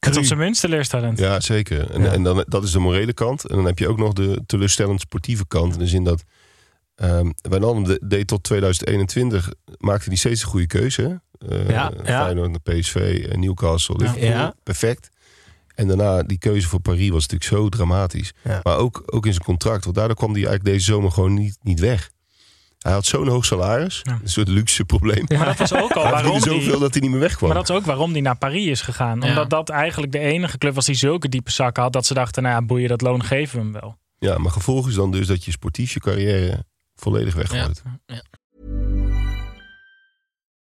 [0.00, 1.18] het op zijn minst teleurstellend.
[1.18, 1.90] Ja, zeker.
[1.90, 2.12] En, Ja.
[2.12, 3.46] en dan, dat is de morele kant.
[3.48, 5.72] En dan heb je ook nog de teleurstellend sportieve kant.
[5.72, 6.24] In de zin dat
[6.94, 11.20] ehm Wijnaldum de- deed tot 2021, maakte hij steeds een goede keuze.
[11.48, 12.22] Eh, Ja, ja.
[12.22, 14.24] Feyenoord naar PSV, en Newcastle, Liverpool.
[14.28, 14.54] Ja.
[14.62, 15.10] Perfect.
[15.74, 18.32] En daarna, die keuze voor Paris was natuurlijk zo dramatisch.
[18.44, 18.60] Ja.
[18.62, 19.84] Maar ook, ook in zijn contract.
[19.84, 22.10] Want daardoor kwam hij eigenlijk deze zomer gewoon niet, niet weg.
[22.78, 24.00] Hij had zo'n hoog salaris.
[24.02, 24.18] Ja.
[24.22, 25.24] Een soort luxe probleem.
[25.28, 27.48] Maar dat was ook al Hij waarom die, zoveel dat hij niet meer wegkwam.
[27.48, 29.20] maar dat is ook waarom die naar Paris is gegaan.
[29.20, 29.28] Ja.
[29.28, 31.92] Omdat dat eigenlijk de enige club was die zulke diepe zakken had.
[31.92, 33.96] Dat ze dachten, nou ja, boeien, dat loon geven we hem wel.
[34.18, 36.64] Ja, maar gevolg is dan dus dat je sportief je carrière
[36.94, 37.82] volledig weggooit.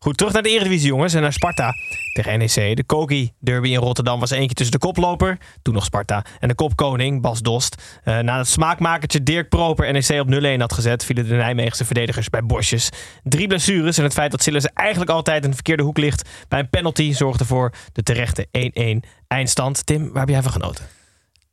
[0.00, 1.14] Goed, terug naar de Eredivisie, jongens.
[1.14, 1.74] En naar Sparta
[2.12, 2.76] tegen NEC.
[2.76, 6.54] De Kogi derby in Rotterdam was eentje tussen de koploper, toen nog Sparta, en de
[6.54, 7.82] kopkoning Bas Dost.
[8.04, 12.30] Eh, na het smaakmakertje Dirk Proper NEC op 0-1 had gezet, vielen de Nijmeegse verdedigers
[12.30, 12.88] bij bosjes.
[13.22, 16.58] Drie blessures en het feit dat Sillissen eigenlijk altijd in de verkeerde hoek ligt bij
[16.58, 19.86] een penalty zorgde voor de terechte 1-1 eindstand.
[19.86, 20.84] Tim, waar heb jij van genoten?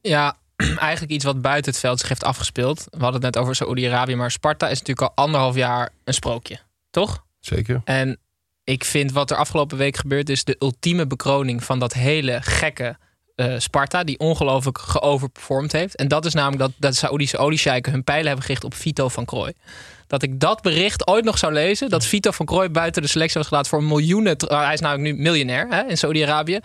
[0.02, 0.38] Ja,
[0.90, 2.86] eigenlijk iets wat buiten het veld zich heeft afgespeeld.
[2.90, 6.60] We hadden het net over Saoedi-Arabië, maar Sparta is natuurlijk al anderhalf jaar een sprookje.
[6.90, 7.24] Toch?
[7.46, 7.82] Zeker.
[7.84, 8.20] En
[8.64, 12.98] ik vind wat er afgelopen week gebeurd is de ultieme bekroning van dat hele gekke
[13.36, 15.96] eh, Sparta, die ongelooflijk geoverperformed heeft.
[15.96, 19.10] En dat is namelijk dat, dat de Saoedische oliesheiken hun pijlen hebben gericht op Vito
[19.10, 19.54] van Krooi.
[20.08, 23.38] Dat ik dat bericht ooit nog zou lezen, dat Vito van Krooi buiten de selectie
[23.40, 24.38] was gelaten voor miljoenen.
[24.38, 26.60] tr- Hij is namelijk nu miljonair hè, in Saoedi-Arabië.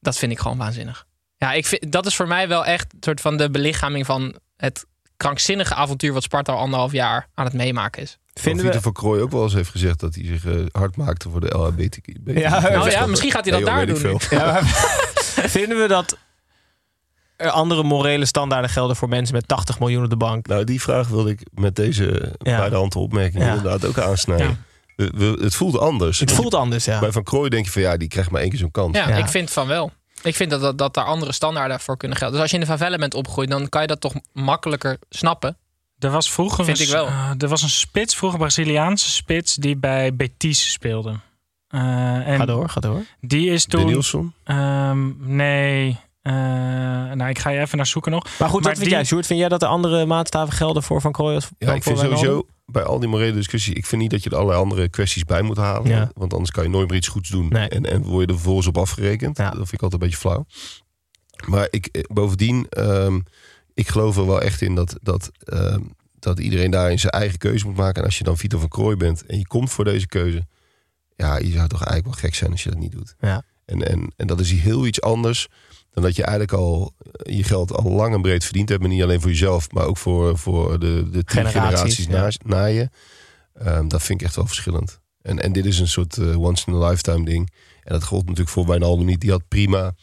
[0.00, 1.06] Dat vind ik gewoon waanzinnig.
[1.36, 4.36] Ja, ik vind, dat is voor mij wel echt een soort van de belichaming van
[4.56, 4.84] het
[5.16, 8.18] krankzinnige avontuur wat Sparta al anderhalf jaar aan het meemaken is.
[8.34, 8.82] Vinden Vitor we...
[8.82, 11.54] van Krooi ook wel eens heeft gezegd dat hij zich eh, hard maakte voor de
[11.56, 12.20] LHBTQ.
[12.24, 14.20] Ja, Oh ja, misschien gaat hij dat daar doen.
[14.30, 14.60] Ja,
[15.58, 16.16] vinden we dat
[17.36, 20.46] er andere morele standaarden gelden voor mensen met 80 miljoen op de bank?
[20.46, 22.56] Nou, die vraag wilde ik met deze Ja.
[22.58, 23.48] bij de hand opmerking Ja.
[23.54, 24.64] inderdaad ook aansnijden.
[24.96, 26.20] We- we- het voelt anders.
[26.20, 26.98] Het voelt anders, ja.
[27.00, 28.96] Bij Van Krooi denk je van ja, die krijgt maar één keer zo'n kans.
[28.96, 29.16] Ja, Ja.
[29.16, 29.92] ik vind van wel.
[30.22, 32.34] Ik vind dat, dat, dat daar andere standaarden voor kunnen gelden.
[32.34, 35.56] Dus als je in de favela bent opgegroeid, dan kan je dat toch makkelijker snappen.
[36.02, 37.06] Er was vroeger Vind een, ik wel.
[37.06, 41.14] eh, er was een spits, vroeger Braziliaanse spits, die bij Betis speelde.
[41.68, 43.02] Eh, en Ga door, ga door.
[43.20, 43.80] Die is toen.
[43.80, 44.32] Danielsson?
[44.44, 45.98] Ehm, nee.
[46.22, 46.32] eh,
[47.12, 48.26] nou, ik ga je even naar zoeken nog.
[48.38, 49.26] Maar goed, wat vind jij, Sjoerd?
[49.26, 52.82] Vind jij dat er andere maatstaven gelden voor Van Krooi Ja, ik vind sowieso bij
[52.82, 55.56] al die morele discussies, ik vind niet dat je er allerlei andere kwesties bij moet
[55.56, 55.88] halen.
[55.90, 56.10] Ja.
[56.14, 57.48] Want anders kan je nooit meer iets goeds doen.
[57.48, 57.68] Nee.
[57.68, 59.36] En, en word je er vervolgens op afgerekend.
[59.36, 59.44] Ja.
[59.44, 60.46] Dat vind ik altijd een beetje flauw.
[61.46, 63.20] Maar ik, bovendien, ehm,
[63.74, 65.80] ik geloof er wel echt in dat, dat, ehm,
[66.18, 68.00] dat iedereen daarin zijn eigen keuze moet maken.
[68.00, 70.46] En als je dan Vito van Krooi bent en je komt voor deze keuze.
[71.16, 73.14] Ja, je zou toch eigenlijk wel gek zijn als je dat niet doet.
[73.20, 73.44] Ja.
[73.64, 75.48] En, en, en dat is heel iets anders
[75.90, 78.80] dan dat je eigenlijk al eh, je geld al lang en breed verdiend hebt.
[78.80, 82.56] Maar niet alleen voor jezelf, maar ook voor, voor de, de tien Generaties, generaties, na,
[82.56, 82.90] na je.
[83.54, 85.00] Ehm, dat vind ik echt wel verschillend.
[85.22, 87.52] En, en dit is een soort eh, once in a lifetime ding.
[87.82, 89.20] En dat gold natuurlijk voor Wijnaldum niet.
[89.20, 89.94] Die had prima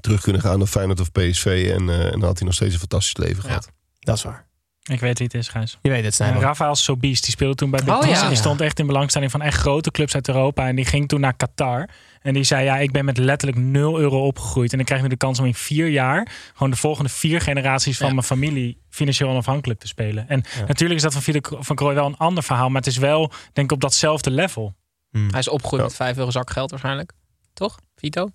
[0.00, 1.72] terug kunnen gaan naar Feyenoord of PSV.
[1.76, 3.70] En, eh, en dan had hij nog steeds een fantastisch leven gehad.
[3.98, 4.46] Dat is waar.
[4.90, 5.78] Ik weet wie het is, Gijs.
[5.82, 6.42] Je weet het, Uh, Snijboom.
[6.42, 8.04] Rafael Sobies, die speelde toen bij Betis.
[8.04, 8.22] Oh, ja.
[8.22, 10.68] En die stond echt in belangstelling van echt grote clubs uit Europa.
[10.68, 11.88] En die ging toen naar Qatar.
[12.20, 14.72] En die zei, ja, ik ben met letterlijk 0 euro opgegroeid.
[14.72, 16.28] En ik krijg nu de kans om in vier jaar...
[16.54, 18.12] gewoon de volgende vier generaties van Ja.
[18.12, 18.80] mijn familie...
[18.90, 20.28] financieel onafhankelijk te spelen.
[20.28, 22.68] En natuurlijk is dat van Vito van Krooi wel een ander verhaal.
[22.68, 24.76] Maar het is wel, denk ik, op datzelfde level.
[25.10, 25.88] Hij is opgegroeid Ja.
[25.88, 27.12] met 5 euro zakgeld waarschijnlijk.
[27.54, 28.28] Toch, Vito?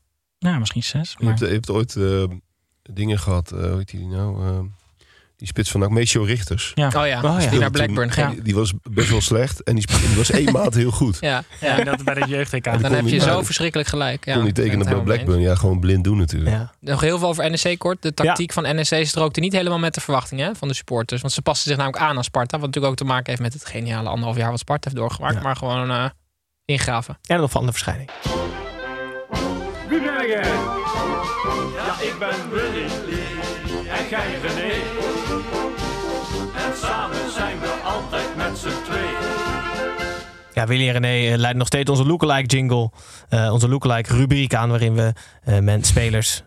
[0.44, 1.10] Nou, misschien zes.
[1.18, 1.34] Je Maar...
[1.34, 2.24] hebt, je hebt ooit eh,
[2.84, 4.48] dingen gehad, eh hoe heet die nou?
[4.48, 4.60] Eh,
[5.36, 6.72] Die spits van Maceo Richters.
[6.76, 6.88] Ja.
[6.88, 7.50] Oh ja, Oh ja.
[7.50, 8.30] die naar Blackburn ging.
[8.30, 9.64] Die, die was best wel slecht.
[9.64, 9.86] En die,
[10.16, 11.18] was één maand heel goed.
[11.20, 11.84] Ja, Ja, ja.
[11.84, 12.64] dat bij de jeugd-WK.
[12.64, 14.26] dan kon heb je zo verschrikkelijk gelijk.
[14.26, 15.40] Ja, kon niet tekenen het bij Blackburn.
[15.40, 16.56] Ja, gewoon blind doen natuurlijk.
[16.56, 16.72] Ja.
[16.80, 18.02] Nog heel veel over NEC kort.
[18.02, 21.22] De tactiek van NEC strookte niet helemaal met de verwachtingen hè, van de supporters.
[21.22, 22.58] Want ze passen zich namelijk aan aan Sparta.
[22.58, 25.36] Wat natuurlijk ook te maken heeft met het geniale anderhalf jaar wat Sparta heeft doorgemaakt.
[25.36, 25.42] Ja.
[25.42, 26.06] Maar gewoon eh,
[26.66, 27.18] ingraven.
[27.28, 28.10] En een opvallende verschijning.
[29.94, 30.02] Wie?
[31.74, 32.86] Ja, ik ben Willy
[33.88, 34.74] en jij René.
[36.56, 39.32] En samen zijn we altijd met z'n tweeën.
[40.54, 42.90] Ja, Willy en René eh, leiden nog steeds onze lookalike jingle.
[43.30, 45.14] eh, onze lookalike rubriek aan waarin we
[45.44, 46.44] eh, men, spelers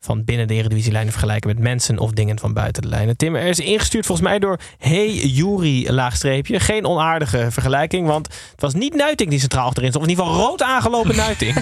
[0.00, 3.16] van binnen de Eredivisie-lijnen vergelijken met mensen of dingen van buiten de lijnen.
[3.16, 6.60] Tim, er is ingestuurd volgens mij door Hey Jury laagstreepje.
[6.60, 10.04] Geen onaardige vergelijking, want het was niet Nuiting die centraal achterin stond.
[10.04, 11.54] Of in ieder geval rood aangelopen Nuiting.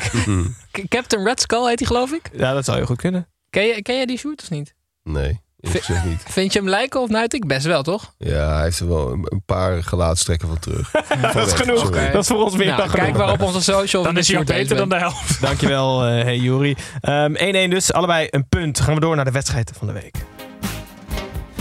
[0.70, 2.30] K- Captain Red Skull heet hij geloof ik.
[2.32, 3.28] ja, dat zou je goed kunnen.
[3.50, 4.74] Ken je, ken jij die shoot of niet?
[5.02, 6.22] Nee, Vind, niet.
[6.28, 7.46] vind je hem lijken op Nuitik?
[7.46, 8.12] Best wel, toch?
[8.18, 10.90] Ja, hij heeft er wel een, paar gelaatstrekken van terug.
[11.32, 11.90] dat is genoeg.
[11.90, 13.04] Dat is voor ons meer nou, dan genoeg.
[13.04, 14.02] Kijk maar op onze social.
[14.02, 15.40] Dan is hij beter dan de helft.
[15.46, 16.76] Dankjewel, uh, hey Juri.
[17.00, 18.80] Ehm, 1-1 dus, allebei een punt.
[18.80, 20.14] Gaan we door naar de wedstrijd van de week.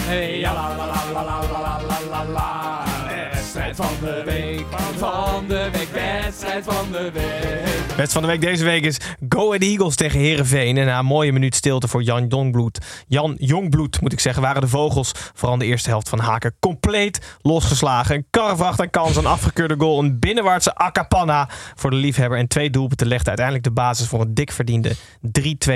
[0.02, 2.84] Hey, ja, la, la, la, la, la, la, la,
[3.32, 4.66] Wedstrijd van de week,
[4.98, 7.74] van de week, wedstrijd van de week.
[7.96, 8.98] Wedstrijd van de week deze week is
[9.30, 10.78] Go Ahead Eagles tegen Herenveen.
[10.78, 14.62] En na een mooie minuut stilte voor Jan Jongbloed, Jan Jongbloed moet ik zeggen, waren
[14.62, 18.16] de vogels vooral de eerste helft van Haken compleet losgeslagen.
[18.16, 22.38] Een karrevracht aan kans, een afgekeurde goal, een binnenwaartse akapanna voor de liefhebber.
[22.38, 24.96] En twee doelpunten legden uiteindelijk de basis voor een dik verdiende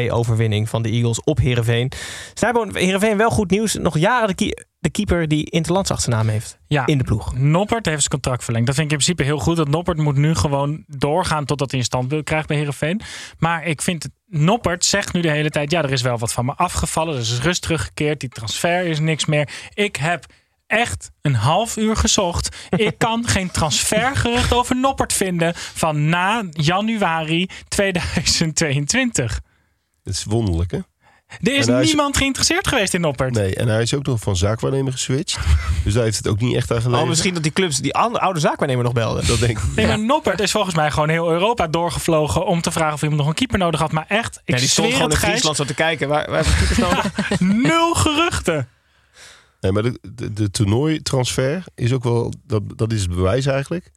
[0.07, 1.91] 3-2 overwinning van de Eagles op Herenveen.
[2.33, 3.73] Snijboon, Herenveen wel goed nieuws.
[3.73, 6.85] Nog jaren de, de keeper die Interlands achternaam heeft Ja.
[6.85, 7.33] in de ploeg.
[7.37, 8.67] Noppert heeft zijn contract verlengd.
[8.67, 9.57] Dat vind ik in principe heel goed.
[9.57, 13.01] Dat Noppert moet nu gewoon doorgaan totdat hij een standbeeld krijgt bij Herenveen.
[13.37, 14.11] Maar ik vind het.
[14.31, 17.13] Noppert zegt nu de hele tijd: ja, er is wel wat van me afgevallen.
[17.13, 18.19] Er is rust teruggekeerd.
[18.19, 19.49] Die transfer is niks meer.
[19.73, 20.25] Ik heb
[20.67, 22.55] echt een half uur gezocht.
[22.69, 29.39] Ik kan geen transfergerucht over Noppert vinden van na januari 2022.
[30.03, 30.79] Het is wonderlijk, hè?
[31.41, 33.33] Er is niemand geïnteresseerd geweest in Noppert.
[33.33, 35.39] Nee, en hij is ook nog van zaakwaarnemer geswitcht.
[35.83, 37.03] Dus daar heeft het ook niet echt aan gelegen.
[37.03, 39.27] Oh, misschien dat die clubs die oude, oude zaakwaarnemer nog belden.
[39.27, 39.63] Dat denk ik.
[39.75, 43.19] Nee, maar Noppert is volgens mij gewoon heel Europa doorgevlogen om te vragen of iemand
[43.19, 43.91] nog een keeper nodig had.
[43.91, 46.07] Maar echt, ik die stond gewoon in Friesland zo te kijken.
[46.07, 47.39] Waar, waar keepers nodig?
[47.69, 48.67] nul geruchten.
[49.61, 52.33] Nee, maar de, de, de toernooitransfer is ook wel...
[52.47, 53.91] Dat, dat is het bewijs eigenlijk.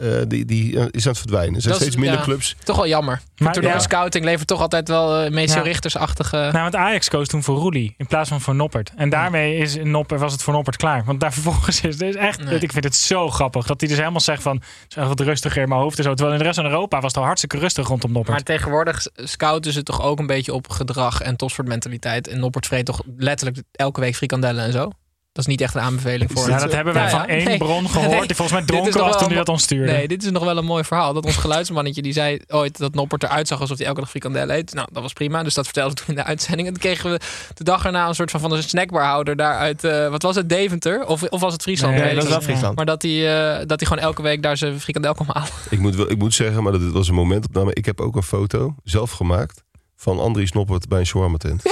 [0.00, 1.54] Eh, die, die eh, is aan het verdwijnen.
[1.54, 2.24] Er zijn Dat is- steeds minder ja.
[2.24, 2.56] clubs.
[2.64, 3.20] Toch wel jammer.
[3.36, 3.80] Maar, Toernooi ja.
[3.80, 5.60] scouting levert toch altijd wel uh, meest Ja.
[5.62, 6.36] richtersachtige...
[6.36, 8.92] Nou, want Ajax koos toen voor Roelie in plaats van voor Noppert.
[8.96, 11.04] En daarmee is Noppert, was het voor Noppert klaar.
[11.04, 12.58] Want daar vervolgens is het is echt, Nee.
[12.58, 15.20] ik vind het zo grappig dat hij dus helemaal zegt van, het is echt wat
[15.20, 16.10] rustiger in mijn hoofd en zo.
[16.14, 18.34] Terwijl in de rest van Europa was het al hartstikke rustig rondom Noppert.
[18.34, 22.28] Maar tegenwoordig scouten ze toch ook een beetje op gedrag en topsportmentaliteit.
[22.28, 24.90] En Noppert vreet toch letterlijk elke week frikandellen en zo.
[25.32, 27.26] Dat is niet echt een aanbeveling voor ja, dat hebben wij Ja, van ja.
[27.26, 27.58] één Nee.
[27.58, 28.10] bron gehoord.
[28.18, 28.26] Nee.
[28.26, 29.92] Die volgens mij dronken was toen hij dat ons stuurde.
[29.92, 31.12] Nee, dit is nog wel een mooi verhaal.
[31.12, 34.56] Dat ons geluidsmannetje die zei ooit dat Noppert eruit zag alsof hij elke dag frikandellen
[34.56, 34.74] eet.
[34.74, 35.42] Nou, dat was prima.
[35.42, 36.66] Dus dat vertelde toen in de uitzending.
[36.68, 37.20] En toen kregen we
[37.54, 40.48] de dag erna een soort van van een snackbarhouder daar uit, eh, wat was het,
[40.48, 41.06] Deventer?
[41.06, 41.94] Of, of was het Friesland?
[41.94, 42.40] Nee, Nee, dat is wel.
[42.40, 42.76] Friesland.
[42.76, 45.50] Maar dat hij, eh, dat hij gewoon elke week daar zijn frikandel kwam halen.
[45.70, 47.70] Ik moet, wel, ik moet zeggen, maar dat was een momentopname.
[47.74, 49.62] Ik heb ook een foto zelf gemaakt
[49.96, 51.62] van Andries Noppert bij een shawarma tent.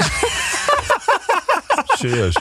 [1.98, 2.36] Serieus.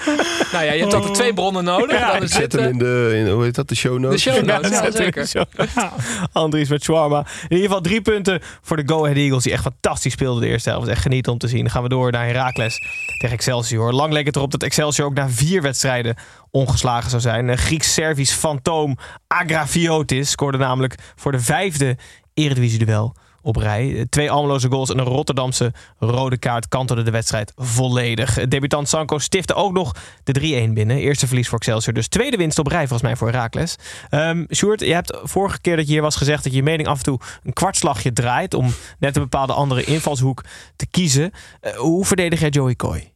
[0.52, 2.00] Nou ja, je hebt altijd twee bronnen nodig.
[2.00, 3.76] Ja, dan Ik is zet dit, hem eh, in de, in, hoe heet dat, de
[3.76, 4.24] show notes?
[4.24, 4.70] de show notes.
[4.78, 5.45] Ja, zeker.
[6.32, 7.20] Andries met Shawarma.
[7.20, 9.43] In ieder geval drie punten voor de Go Ahead Eagles.
[9.43, 10.88] Die echt fantastisch speelden de eerste helft.
[10.88, 11.62] Echt genieten om te zien.
[11.62, 12.82] Dan gaan we door naar Heracles
[13.18, 13.93] tegen Excelsior.
[13.93, 16.16] Lang leek het erop dat Excelsior ook na vier wedstrijden
[16.52, 17.48] ongeslagen zou zijn.
[17.48, 21.98] Een Grieks-Servisch fantoom Agrafiotis scoorde namelijk voor de vijfde
[22.34, 23.16] Eredivisie-duel
[23.48, 24.06] op rij.
[24.10, 28.48] Twee Almeloze goals en een Rotterdamse rode kaart kantelden de wedstrijd volledig.
[28.48, 30.98] Debutant Sanko stifte ook nog de 3-1 binnen.
[30.98, 31.93] Eerste verlies voor Excelsior.
[31.93, 33.76] Dus tweede winst op rij volgens mij voor Herakles.
[34.12, 36.98] Um, Sjoerd, je hebt vorige keer dat je hier was gezegd dat je mening af
[36.98, 40.43] en toe een kwartslagje draait om net een bepaalde andere invalshoek
[40.76, 41.32] te kiezen.
[41.62, 43.14] Uh, hoe verdedig jij Joey Coy?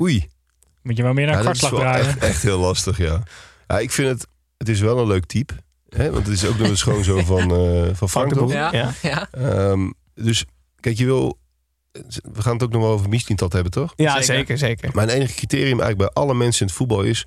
[0.00, 0.28] Oei.
[0.82, 2.06] Moet je wel meer naar Ja, kwartslag draaien.
[2.06, 3.22] echt, echt heel lastig, ja.
[3.66, 3.78] ja.
[3.78, 5.54] Ik vind het, het is wel een leuk type.
[5.96, 6.10] Hè?
[6.10, 8.52] Want het is ook nog eens gewoon zo van, uh, van Frank, toch?
[8.52, 8.94] Ja, Ja.
[9.02, 9.28] ja.
[9.70, 10.44] Um, dus
[10.80, 11.38] kijk, je wil...
[12.32, 13.92] We gaan het ook nog wel over Mislintat hebben, toch?
[13.96, 14.24] Ja, Zeker.
[14.24, 14.90] zeker, zeker.
[14.94, 17.26] Mijn enige criterium eigenlijk bij alle mensen in het voetbal is...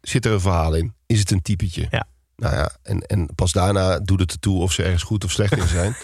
[0.00, 0.94] Zit er een verhaal in?
[1.06, 1.86] Is het een typetje?
[1.90, 2.06] Ja.
[2.36, 5.56] Nou ja, en, en pas daarna doet het ertoe of ze ergens goed of slecht
[5.56, 5.96] in zijn.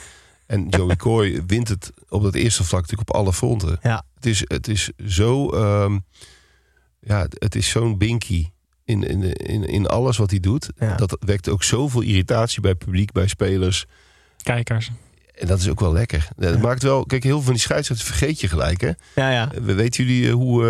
[0.47, 3.79] en Joey Coy wint het op dat eerste vlak natuurlijk op alle fronten.
[3.83, 4.05] Ja.
[4.15, 5.55] Het is, het is zo...
[5.55, 6.05] Um,
[7.01, 8.49] ja, het is zo'n binky
[8.85, 10.71] in, in, in, in alles wat hij doet.
[10.79, 10.97] Ja.
[10.97, 13.87] Dat wekt ook zoveel irritatie bij publiek, bij spelers.
[14.43, 14.91] Kijkers.
[15.39, 16.29] En dat is ook wel lekker.
[16.37, 18.91] Dat maakt wel, kijk, heel veel van die scheidsrechters vergeet je gelijk, hè?
[19.15, 19.49] Ja, ja.
[19.63, 20.63] We- Weten jullie eh, hoe,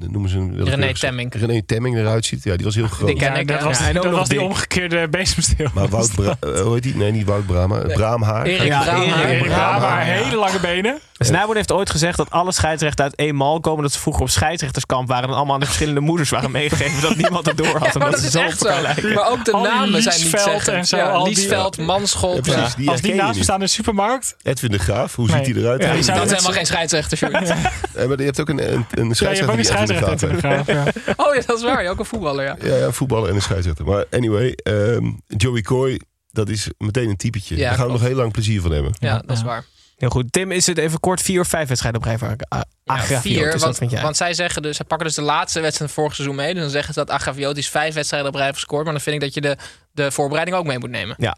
[0.00, 0.64] eh, noemen ze een...
[0.64, 1.34] René Temming.
[1.34, 2.44] René Temming eruit ziet?
[2.44, 3.06] Ja, die was heel groot.
[3.08, 3.64] Die ken Ja, ik, dat ja.
[3.64, 5.68] was, dat was die omgekeerde bezemsteel.
[5.74, 6.96] Maar Wout Bra eh, hoe heet die?
[6.96, 7.78] Nee, niet Wout Brama.
[7.78, 8.46] Braamhaar.
[8.46, 9.24] Erik Ja, Braamhaar.
[9.28, 10.00] Erik ja.
[10.24, 10.98] hele lange benen.
[11.20, 13.82] Snijboon heeft ooit gezegd dat alle scheidsrechten uit één mal komen.
[13.82, 17.02] Dat ze vroeger op scheidsrechterskamp waren en allemaal aan de verschillende moeders waren meegegeven.
[17.02, 17.86] Dat niemand het door had.
[17.92, 18.82] Ja, maar omdat dat ze is zo echt op elkaar zo.
[18.82, 19.12] lijken.
[19.14, 21.22] Maar ook de namen zijn niet zeggen.
[21.22, 22.54] Liesveld, Manschot.
[22.86, 24.36] Als die naast staan in de supermarkt.
[24.42, 25.44] Edwin de Graaf, hoe Nee.
[25.44, 25.80] ziet hij eruit?
[25.82, 27.32] Ja, Dat is helemaal geen scheidsrechter, Sjoerd.
[27.32, 30.28] maar je hebt ook een, een, een Ja, je hebt scheidsrechter ook een die Edwin
[30.28, 31.14] de scheidsrechter.
[31.26, 31.82] Oh ja, dat is waar.
[31.82, 32.56] Ja, ook een voetballer, ja.
[32.62, 33.84] Ja, ja, een voetballer en een scheidsrechter.
[33.84, 37.56] Maar anyway, ehm, Joey Coy, dat is meteen een typetje.
[37.56, 38.92] Ja, Daar gaan we nog heel lang plezier van hebben.
[38.98, 39.64] Ja, dat is waar.
[39.96, 40.32] Heel goed.
[40.32, 43.62] Tim, is het even kort vier of vijf wedstrijden op rij voor uh, Ja, Agraviotis?
[43.78, 46.52] vier, want, zij zeggen dus, zij pakken dus de laatste wedstrijd vorig seizoen mee.
[46.54, 48.84] Dus dan zeggen ze dat Agraviotis vijf wedstrijden op rij heeft gescoord.
[48.84, 49.56] Maar dan vind ik dat je de,
[49.92, 51.16] de voorbereiding ook mee moet nemen.
[51.18, 51.36] Ja.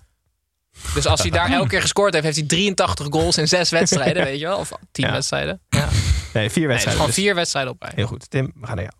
[0.95, 4.25] Dus als hij daar elke keer gescoord heeft, heeft hij 83 goals in zes wedstrijden,
[4.25, 4.59] weet je wel?
[4.59, 5.13] Of tien Ja.
[5.13, 5.61] wedstrijden.
[5.69, 5.79] Ja.
[5.79, 5.89] Nee,
[6.33, 6.93] nee, vier het is wedstrijden.
[6.93, 7.15] gewoon dus.
[7.15, 7.93] vier wedstrijden op rij.
[7.95, 8.31] Heel goed.
[8.31, 8.95] Tim, we gaan naar jou.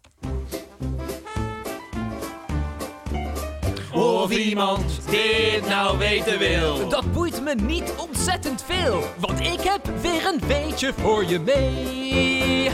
[3.93, 6.89] Of iemand dit nou weten wil.
[6.89, 12.71] Dat boeit me niet ontzettend veel, want ik heb weer een weetje voor je mee.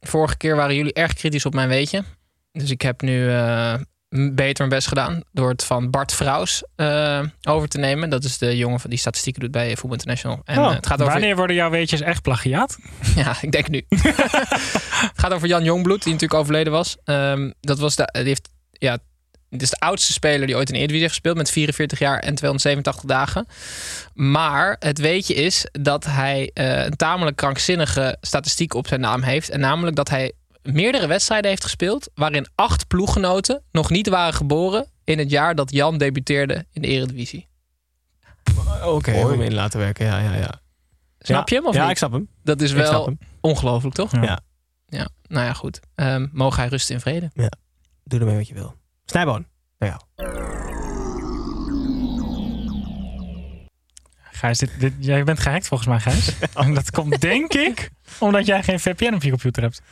[0.00, 2.04] Vorige keer waren jullie erg kritisch op mijn weetje.
[2.52, 3.74] Dus ik heb nu eh,
[4.08, 8.10] beter mijn best gedaan door het van Bart Vrouws eh, over te nemen.
[8.10, 10.40] Dat is de jongen van die statistieken doet bij Voetbal International.
[10.44, 12.76] En Oh, eh, het gaat over Wanneer worden jouw weetjes echt plagiaat?
[13.16, 13.84] Ja, ik denk nu.
[13.88, 16.96] het gaat over Jan Jongbloed, die natuurlijk overleden was.
[17.04, 18.98] Ehm, dat was de, die heeft, ja,
[19.50, 22.18] dit is de oudste speler die ooit in de Eredivisie heeft gespeeld met 44 jaar
[22.18, 23.46] en 287 dagen.
[24.14, 29.50] Maar het weetje is dat hij eh, een tamelijk krankzinnige statistiek op zijn naam heeft.
[29.50, 30.32] En namelijk dat hij
[30.72, 35.70] meerdere wedstrijden heeft gespeeld waarin acht ploeggenoten nog niet waren geboren in het jaar dat
[35.70, 37.48] Jan debuteerde in de Eredivisie.
[38.84, 39.34] Oké, Mooi.
[39.34, 40.06] om in laten werken.
[40.06, 40.60] Ja, ja, ja.
[41.18, 41.90] Snap je hem of ja, niet?
[41.90, 42.28] ik snap hem.
[42.42, 44.12] Dat is wel ongelooflijk, toch?
[44.12, 44.22] Ja.
[44.22, 44.40] Ja.
[44.88, 45.80] Ja, nou ja, goed.
[45.94, 47.30] Ehm, mogen hij rusten in vrede.
[48.04, 48.74] Doe ermee wat je wil.
[49.04, 49.46] Snijboon,
[49.78, 50.00] naar jou.
[54.32, 56.32] Gijs, dit, dit, jij bent gehackt volgens mij, Gijs.
[56.54, 59.82] en dat komt denk ik omdat jij geen VPN op je computer hebt.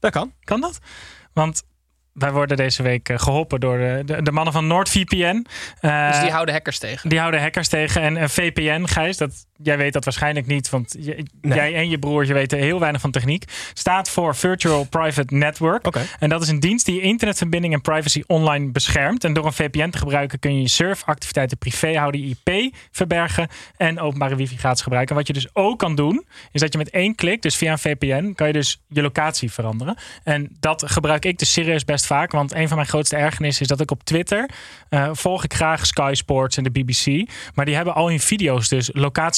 [0.00, 0.32] Dat kan.
[0.44, 0.78] Kan dat?
[1.32, 1.62] Want
[2.12, 5.46] wij worden deze week eh, geholpen door de, de, de mannen van NordVPN.
[5.80, 7.08] Eh, Dus die houden hackers tegen.
[7.08, 8.02] die houden hackers tegen.
[8.02, 10.70] En een VPN, Gijs, dat, jij weet dat waarschijnlijk niet.
[10.70, 11.54] Want Nee.
[11.54, 13.44] jij en je broertje weten heel weinig van techniek.
[13.74, 15.86] Staat voor Virtual Private Network.
[16.18, 19.24] En dat is een dienst die je internetverbinding en privacy online beschermt.
[19.24, 23.48] En door een VPN te gebruiken kun je je surfactiviteiten privé houden, je IP verbergen
[23.76, 25.16] en openbare wifi gratis gebruiken.
[25.16, 27.78] Wat je dus ook kan doen, is dat je met één klik, dus via een
[27.78, 29.96] VPN, kan je dus je locatie veranderen.
[30.24, 33.68] En dat gebruik ik dus serieus best vaak, want een van mijn grootste ergernissen is
[33.68, 34.50] dat ik op Twitter
[34.88, 38.68] eh, volg ik graag Sky Sports en de BBC, maar die hebben al hun video's
[38.68, 38.90] dus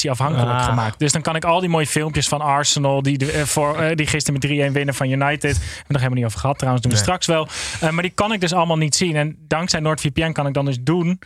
[0.07, 0.65] locatieafhankelijk Ah.
[0.69, 0.99] gemaakt.
[0.99, 3.95] Dus dan kan ik al die mooie filmpjes van Arsenal, die, de- eh, voor, eh,
[3.95, 6.83] die gisteren met 3-1 winnen van United, hebben we nog helemaal niet over gehad trouwens,
[6.83, 7.07] doen we Nee.
[7.07, 7.47] straks wel.
[7.81, 9.15] Eh, maar die kan ik dus allemaal niet zien.
[9.15, 11.19] En dankzij NordVPN kan ik dan dus doen.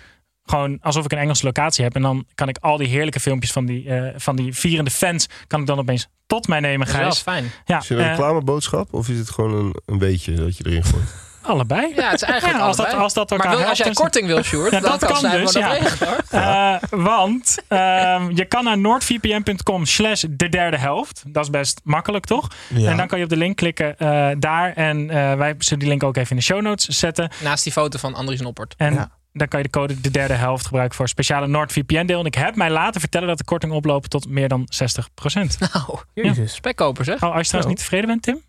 [0.45, 1.95] Gewoon alsof ik een Engelse locatie heb.
[1.95, 5.27] En dan kan ik al die heerlijke filmpjes van die, eh, van die vierende fans.
[5.47, 7.21] kan ik dan opeens tot mij nemen, Dat is wel Gijs.
[7.21, 7.51] fijn.
[7.65, 10.83] Ja, Is het een reclameboodschap of is het gewoon een, een beetje dat je erin
[10.83, 11.15] gooit?
[11.41, 11.93] Allebei.
[11.95, 13.03] Ja, het is eigenlijk Ja, als dat- allebei.
[13.03, 15.51] als dat Maar elkaar wil, als jij korting wil, Sjoerd, Ja, dan dat kan dus,
[15.53, 15.67] ja.
[15.67, 16.39] regelen, hoor.
[16.41, 21.23] Eh, want ehm, je kan naar noordvpn.com slash de derde helft.
[21.27, 22.47] Dat is best makkelijk, toch?
[22.73, 24.73] En dan kan je op de link klikken eh, daar.
[24.73, 27.29] En eh, wij zullen die link ook even in de show notes zetten.
[27.43, 28.73] Naast die foto van Andries Noppert.
[28.77, 29.09] En Ja.
[29.33, 32.19] dan kan je de code de derde helft gebruiken voor speciale NordVPN deel.
[32.19, 35.57] En ik heb mij laten vertellen dat de korting oploopt tot meer dan 60%.
[35.73, 36.53] Nou, Jezus.
[36.55, 37.15] spekkoper zeg.
[37.23, 38.41] Oh, als je trouwens niet tevreden bent, Tim?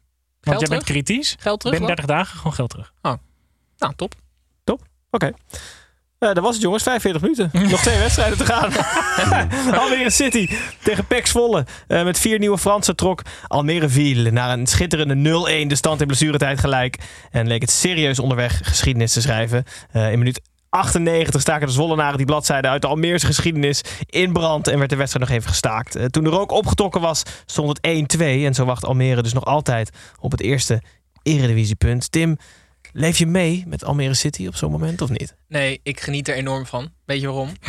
[0.43, 1.36] Want jij bent kritisch.
[1.38, 2.07] Geld terug Binnen dan?
[2.07, 2.93] 30 dagen gewoon geld terug.
[3.78, 4.14] Nou, top.
[5.11, 5.32] Oké.
[6.18, 7.51] Eh, dat was het jongens, 45 minuten.
[7.70, 8.72] Nog twee wedstrijden te gaan.
[9.80, 10.49] Almere City
[10.82, 11.66] tegen PEC Zwolle.
[11.86, 15.14] Eh, met vier nieuwe Fransen trok Almere Ville naar een schitterende
[15.64, 16.99] 0-1 de stand in blessuretijd gelijk.
[17.30, 19.64] En leek het serieus onderweg geschiedenis te schrijven.
[19.90, 20.40] Eh, in minuut
[20.72, 24.96] 98 staken de Zwollenaren die bladzijde uit de Almeerse geschiedenis in brand en werd de
[24.96, 25.96] wedstrijd nog even gestaakt.
[25.96, 29.44] Eh, toen de rook opgetrokken was, stond het 1-2 en zo wacht Almere dus nog
[29.44, 30.82] altijd op het eerste
[31.22, 32.12] eredivisiepunt.
[32.12, 32.36] Tim,
[32.92, 35.36] leef je mee met Almere City op zo'n moment of niet?
[35.48, 36.92] Nee, ik geniet er enorm van.
[37.04, 37.52] Weet je waarom?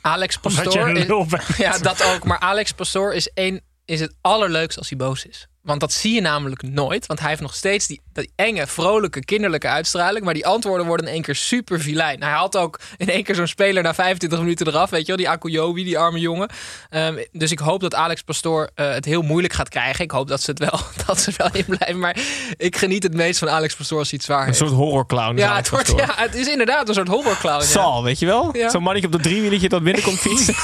[0.00, 0.88] Alex Omdat je Pastoor...
[0.88, 1.56] een Is, lul bent.
[1.56, 2.24] ja, dat ook.
[2.24, 5.48] Maar Alex Pastoor is, één, is het allerleukst als hij boos is.
[5.64, 7.06] Want dat zie je namelijk nooit.
[7.06, 10.24] Want hij heeft nog steeds die, die enge, vrolijke, kinderlijke uitstraling.
[10.24, 12.22] Maar die antwoorden worden in één keer super vilijn.
[12.22, 14.90] Hij had ook in één keer zo'n speler na 25 minuten eraf.
[14.90, 16.48] Weet je wel, die Akuyobi, die arme jongen.
[16.90, 20.04] Ehm, dus ik hoop dat Alex Pastoor eh, het heel moeilijk gaat krijgen.
[20.04, 21.98] Ik hoop dat ze het wel, dat ze wel in blijven.
[21.98, 22.16] Maar
[22.56, 25.36] ik geniet het meest van Alex Pastoor als hij het zwaar Een soort horrorclown.
[25.36, 27.60] ja, het wordt, ja, het is inderdaad een soort horrorclown.
[27.60, 27.68] Ja.
[27.68, 28.56] Sal, weet je wel?
[28.56, 28.70] Ja.
[28.70, 30.54] Zo'n mannetje op dat driewieletje dat binnenkomt fietsen.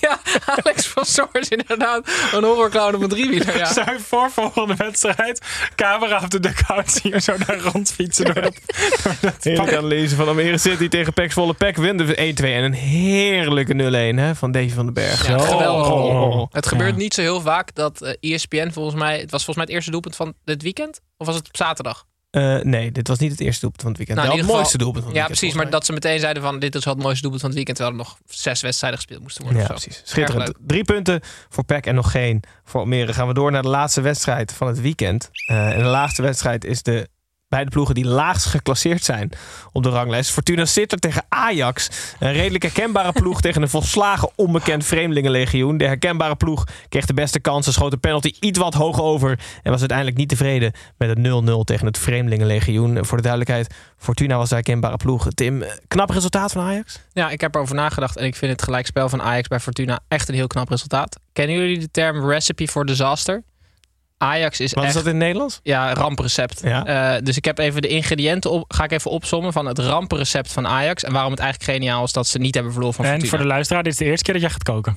[0.64, 3.56] Alex van Soor is inderdaad een horrorclown op een driewieler.
[3.56, 3.72] Ja.
[3.72, 5.40] Zou je voor volgende wedstrijd
[5.74, 8.54] camera op de dugout zien we zo daar rondfietsen door dat,
[9.02, 9.78] door dat Heerlijk pak.
[9.78, 11.54] aan lezen van Almere City tegen Pek Zwolle.
[11.54, 13.74] Pek wint de 1-2 en een heerlijke
[14.12, 15.26] 0-1 hè, van Davy van den Berg.
[15.28, 15.90] Ja, geweldig.
[15.90, 16.46] Oh.
[16.50, 16.96] Het gebeurt Ja.
[16.96, 19.18] niet zo heel vaak dat eh ESPN volgens mij...
[19.20, 21.00] Het was volgens mij het eerste doelpunt van dit weekend?
[21.16, 22.04] Of was het op zaterdag?
[22.36, 24.26] Eh, nee, dit was niet het eerste doelpunt van het weekend.
[24.26, 25.56] Nou, het mooiste doelpunt van het Ja, weekend, precies.
[25.56, 26.58] Maar dat ze meteen zeiden van...
[26.58, 27.76] Dit is wel het mooiste doelpunt van het weekend.
[27.76, 29.62] Terwijl er nog zes wedstrijden gespeeld moesten worden.
[29.62, 30.02] Ja, precies.
[30.04, 30.54] Schitterend.
[30.66, 33.12] Drie punten voor Pek en nog geen voor Almere.
[33.12, 35.30] Gaan we door naar de laatste wedstrijd van het weekend.
[35.46, 37.08] Eh, en de laatste wedstrijd is de
[37.56, 39.30] beide ploegen die laagst geclasseerd zijn
[39.72, 40.30] op de ranglijst.
[40.30, 41.88] Fortuna Sittard tegen Ajax.
[42.18, 45.76] Een redelijk herkenbare ploeg tegen een volslagen onbekend vreemdelingenlegioen.
[45.76, 49.70] De herkenbare ploeg kreeg de beste kansen, schoot de penalty iets wat hoog over en
[49.70, 53.04] was uiteindelijk niet tevreden met het 0-0 tegen het vreemdelingenlegioen.
[53.04, 55.28] Voor de duidelijkheid, Fortuna was de herkenbare ploeg.
[55.34, 57.00] Tim, knap resultaat van Ajax?
[57.12, 58.16] Ja, ik heb erover nagedacht.
[58.16, 61.18] En ik vind het gelijkspel van Ajax bij Fortuna echt een heel knap resultaat.
[61.32, 63.42] Kennen jullie de term recipe for disaster?
[64.18, 64.94] Ajax is Wat echt...
[64.94, 65.60] is dat in het Nederlands?
[65.62, 66.60] Ja, ramprecept.
[66.64, 67.14] Ja.
[67.14, 70.52] Eh, dus ik heb even de ingrediënten op, ga ik even opsommen van het ramprecept
[70.52, 71.04] van Ajax.
[71.04, 73.30] En waarom het eigenlijk geniaal is dat ze niet hebben verloren van En Fortuna.
[73.30, 74.96] voor de luisteraar, dit is de eerste keer dat jij gaat koken.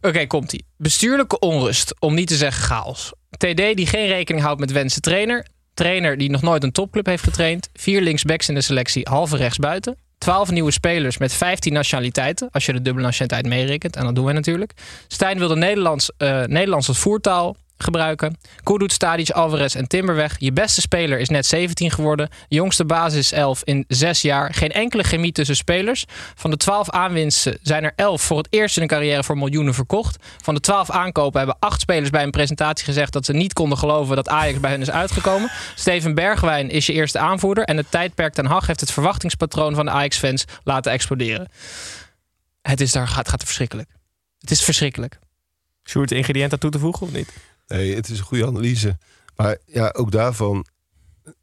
[0.00, 0.64] Oké, komt-ie.
[0.76, 3.12] Bestuurlijke onrust, om niet te zeggen chaos.
[3.30, 5.46] TD die geen rekening houdt met wensen trainer.
[5.74, 7.68] Trainer die nog nooit een topclub heeft getraind.
[7.72, 9.96] Vier linksbacks in de selectie, halve rechtsbuiten.
[10.18, 12.48] 12 nieuwe spelers met 15 nationaliteiten.
[12.50, 13.96] Als je de dubbele nationaliteit meerekent.
[13.96, 14.72] En dat doen wij natuurlijk.
[15.08, 18.38] Stijn wilde Nederlands, eh, Nederlands als voertaal gebruiken.
[18.62, 20.36] Kudus, Stadic, Alvarez en Timberweg.
[20.38, 22.28] Je beste speler is net 17 geworden.
[22.48, 24.54] Jongste basis 11 in 6 jaar.
[24.54, 26.04] Geen enkele chemie tussen spelers.
[26.34, 29.74] Van de 12 aanwinsten zijn er 11 voor het eerst in hun carrière voor miljoenen
[29.74, 30.16] verkocht.
[30.42, 33.78] Van de 12 aankopen hebben 8 spelers bij een presentatie gezegd dat ze niet konden
[33.78, 35.50] geloven dat Ajax bij hen is uitgekomen.
[35.74, 37.64] Steven Bergwijn is je eerste aanvoerder.
[37.64, 41.48] En het tijdperk Ten Hag heeft het verwachtingspatroon van de Ajax-fans laten exploderen.
[42.62, 43.88] Het is daar, gaat, gaat verschrikkelijk.
[44.38, 45.18] Het is verschrikkelijk.
[45.88, 47.32] Sjoerd, ingrediënt aan toe te voegen of niet?
[47.66, 48.98] Nee, het is een goede analyse.
[49.36, 50.66] Maar ja, ook daarvan.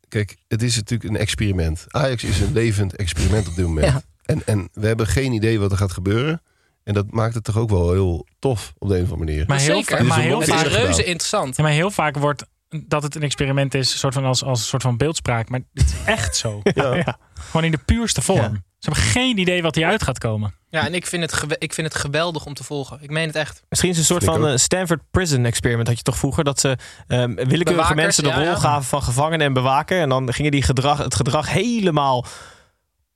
[0.08, 1.86] Kijk, het is natuurlijk een experiment.
[1.88, 3.88] Ajax is een levend experiment op dit moment.
[3.88, 4.02] Ja.
[4.24, 6.42] En, en we hebben geen idee wat er gaat gebeuren.
[6.84, 9.48] En dat maakt het toch ook wel heel tof op de een of andere manier.
[9.48, 10.06] Maar heel, Zeker.
[10.06, 11.56] maar heel Het vaak, reuze interessant.
[11.56, 14.60] ja, maar heel vaak wordt dat het een experiment is, een soort van als, als
[14.60, 15.50] een soort van beeldspraak.
[15.50, 16.60] Maar dit is echt zo.
[16.64, 16.96] Ja.
[16.96, 17.18] Ja.
[17.34, 18.64] Gewoon in de puurste vorm.
[18.84, 20.54] Ze hebben geen idee wat hieruit gaat komen.
[20.70, 22.98] Ja, en ik vind, het ik vind het geweldig om te volgen.
[23.02, 23.64] Ik meen het echt.
[23.70, 25.88] Misschien is het een soort van eh, Stanford Prison Experiment.
[25.88, 26.78] Had je toch vroeger dat ze
[27.08, 28.56] ehm, willekeurige Bewakers, mensen de ja, rol ja.
[28.56, 30.02] gaven van gevangen en bewaker.
[30.02, 32.26] En dan gingen die gedrag, het gedrag helemaal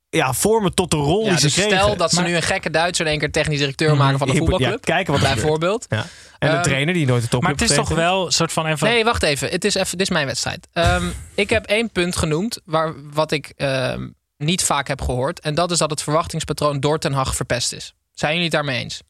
[0.09, 1.77] ja, vormen tot de rol Ja, die ze dus kregen.
[1.79, 4.27] stel dat ze Maar- nu een gekke Duitser in één keer technisch directeur maken van
[4.27, 4.85] een Ja, voetbalclub.
[4.85, 5.85] kijken wat bijvoorbeeld.
[5.89, 6.05] Ja.
[6.39, 8.51] En de Ehm, trainer die nooit de top Maar het is toch wel een soort
[8.53, 8.87] van even.
[8.87, 9.49] Nee, wacht even.
[9.49, 9.91] Het is even.
[9.97, 10.67] Dit is mijn wedstrijd.
[10.73, 11.05] Ehm,
[11.35, 14.07] ik heb één punt genoemd waar, wat ik ehm,
[14.37, 15.39] niet vaak heb gehoord.
[15.39, 17.93] En dat is dat het verwachtingspatroon door Ten verpest is.
[18.11, 19.01] Zijn jullie het daarmee eens?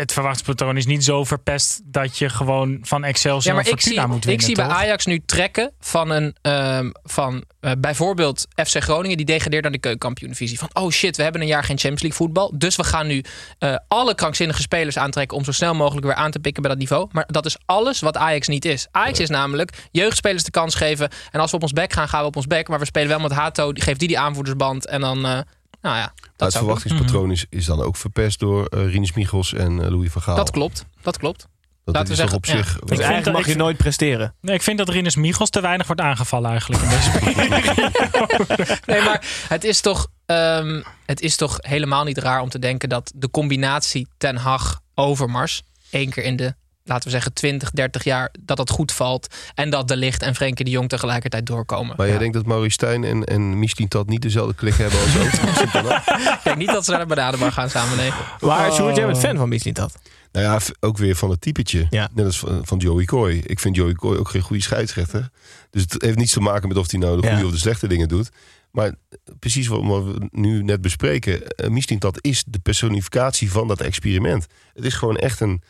[0.00, 4.00] Het verwachtingspatroon is niet zo verpest dat je gewoon van Excelsior Ja, maar ik Fortuna
[4.00, 4.44] zie, moet ik winnen.
[4.46, 4.66] zie bij?
[4.66, 9.78] Ajax nu trekken van een ehm, van eh, bijvoorbeeld FC Groningen die degradeert naar de
[9.78, 10.58] keukenkampioen-divisie.
[10.58, 13.24] Van oh shit, we hebben een jaar geen Champions League voetbal, dus we gaan nu
[13.58, 16.80] eh, alle krankzinnige spelers aantrekken om zo snel mogelijk weer aan te pikken bij dat
[16.80, 17.08] niveau.
[17.12, 18.86] Maar dat is alles wat Ajax niet is.
[18.90, 22.20] Ajax is namelijk jeugdspelers de kans geven en als we op ons bek gaan, gaan
[22.20, 22.68] we op ons bek.
[22.68, 25.38] Maar we spelen wel met Hato, die geeft die die aanvoerdersband en dan, eh,
[25.84, 29.12] nou ja, Maar dat, het ik verwachtingspatroon is, is dan ook verpest door uh, Rinus
[29.12, 30.36] Michels en eh, Louis van Gaal.
[30.36, 30.84] dat klopt.
[31.02, 31.46] Dat klopt.
[31.84, 32.74] Dat laten is we toch op zeggen, zich...
[32.74, 32.80] ja.
[32.80, 34.34] Dus vind eigenlijk dat- mag ik je nooit presteren.
[34.40, 37.10] Nee, ik vind dat Rinus Michels te weinig wordt aangevallen eigenlijk in deze.
[38.86, 42.88] Nee, maar het is, toch, ehm, het is toch helemaal niet raar om te denken
[42.88, 46.54] dat de combinatie Ten Hag Overmars één keer in de
[46.84, 50.34] laten we zeggen 20, 30 jaar dat dat goed valt en dat De Licht en
[50.34, 51.94] Frenkie de Jong tegelijkertijd doorkomen.
[51.96, 52.20] Maar jij Ja.
[52.20, 55.32] denkt dat Maurice Stijn en, en Michelin Tat niet dezelfde klik hebben als ook?
[56.34, 57.96] Ik denk niet dat ze naar de banadenbar gaan samen.
[57.96, 58.10] Nee.
[58.40, 59.94] Maar Sjoerd, jij bent fan van Michelin dat.
[60.32, 61.86] Nou ja, ook weer van het typetje.
[61.90, 62.08] Ja.
[62.14, 63.42] Net als van, van Joey Coy.
[63.46, 65.30] Ik vind Joey Coy ook geen goede scheidsrechter.
[65.70, 67.46] Dus het heeft niets te maken met of hij nou de goede Ja.
[67.46, 68.28] of de slechte dingen doet.
[68.70, 68.94] Maar
[69.38, 71.42] precies wat we nu net bespreken.
[71.56, 74.46] Uh, Michelin dat is de personificatie van dat experiment.
[74.74, 75.62] Het is gewoon echt een,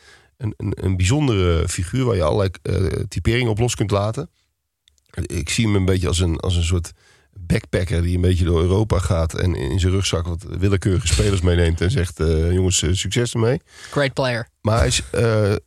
[0.45, 4.29] een, een, een bijzondere figuur waar je allerlei eh, typeringen op los kunt laten.
[5.25, 6.91] Ik zie hem een beetje als een, als een soort
[7.39, 11.81] backpacker die een beetje door Europa gaat en in zijn rugzak wat willekeurige spelers meeneemt
[11.81, 13.61] en zegt: eh, jongens, eh, succes ermee.
[13.91, 14.47] Great player.
[14.61, 15.01] Maar hij is,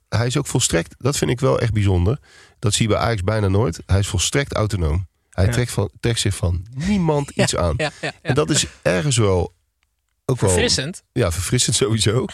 [0.08, 2.18] hij is ook volstrekt, dat vind ik wel echt bijzonder.
[2.58, 3.80] Dat zie je bij Ajax bijna nooit.
[3.86, 5.06] Hij is volstrekt autonoom.
[5.30, 5.52] Hij Ja.
[5.52, 7.74] trekt, van, trekt zich van niemand iets aan.
[7.76, 7.90] Ja.
[8.22, 9.52] En dat is ergens wel.
[10.30, 11.02] Ook wel Verfrissend.
[11.12, 12.24] ja, verfrissend sowieso.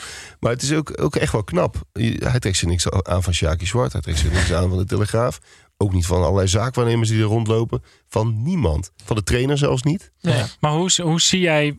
[0.41, 1.83] Maar het is ook, ook echt wel knap.
[1.93, 3.93] Hij trekt zich niks aan van Sjaki Zwart.
[3.93, 5.39] Hij trekt zich niks aan van de Telegraaf.
[5.77, 7.83] Ook niet van allerlei zaakwaarnemers die er rondlopen.
[8.09, 8.93] Van niemand.
[9.05, 10.13] Van de trainer zelfs niet.
[10.21, 10.43] Nee.
[10.61, 11.79] Maar hoe, hoe zie jij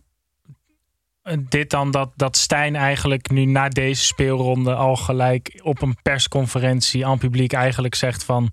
[1.49, 7.05] dit dan dat, dat Stijn eigenlijk nu na deze speelronde al gelijk op een persconferentie
[7.05, 8.51] aan publiek eigenlijk zegt van...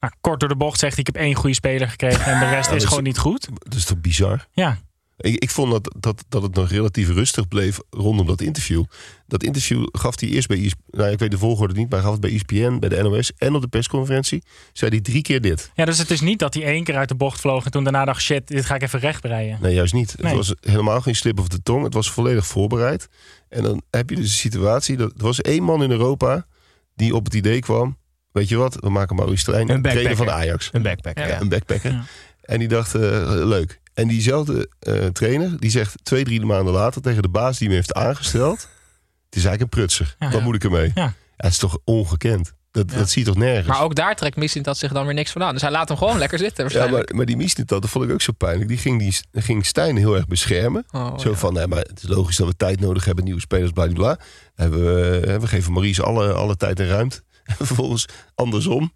[0.00, 2.68] Nou, kort door de bocht zegt ik heb één goede speler gekregen en de rest
[2.68, 3.48] Ja, is dat gewoon niet goed.
[3.54, 4.46] Dat is toch bizar?
[4.52, 4.78] Ja.
[5.16, 8.84] Ik, ik vond dat, dat, dat het nog relatief rustig bleef rondom dat interview.
[9.26, 12.08] Dat interview gaf hij eerst bij ESPN, nou, ik weet de volgorde niet, maar hij
[12.08, 14.42] gaf het bij ESPN, bij de NOS en op de persconferentie.
[14.72, 15.70] Zei hij drie keer dit.
[15.74, 17.84] Ja, dus het is niet dat hij één keer uit de bocht vloog en toen
[17.84, 19.58] daarna dacht shit, dit ga ik even rechtbreien.
[19.60, 20.14] Nee, juist niet.
[20.18, 20.36] Nee.
[20.36, 21.84] Het was helemaal geen slip of de tong.
[21.84, 23.08] Het was volledig voorbereid.
[23.48, 24.96] En dan heb je dus een situatie.
[24.96, 26.46] Dat, er was één man in Europa
[26.94, 27.98] die op het idee kwam.
[28.32, 30.68] Weet je wat, we maken Maurice Stijn Een trainer van de Ajax.
[30.72, 31.40] Een backpacker, ja.
[31.40, 31.90] Een backpacker.
[31.90, 32.04] Ja.
[32.42, 33.80] En die dacht, eh, leuk.
[33.94, 37.76] En diezelfde eh, trainer, die zegt twee, drie maanden later tegen de baas die hem
[37.76, 38.58] heeft aangesteld.
[39.26, 40.16] Het is eigenlijk een prutser.
[40.18, 40.30] Ja.
[40.30, 40.90] Wat moet ik ermee?
[40.94, 41.14] Ja.
[41.36, 42.52] het is toch ongekend?
[42.74, 43.66] Dat, dat zie je toch nergens?
[43.66, 45.52] Maar ook daar trekt Mislintat zich dan weer niks van aan.
[45.52, 47.90] Dus hij laat hem gewoon lekker zitten ja, maar, maar die Mies niet dat, dat
[47.90, 48.68] vond ik ook zo pijnlijk.
[48.68, 50.84] Die ging, die ging Stijn heel erg beschermen.
[50.90, 51.36] Oh, zo ja.
[51.36, 53.94] van, nee, maar het is logisch dat we tijd nodig hebben, nieuwe spelers, bla bla
[53.94, 54.18] bla.
[54.54, 57.22] Hebben we, eh, we geven Maurice alle, alle tijd en ruimte.
[57.44, 58.92] En vervolgens andersom,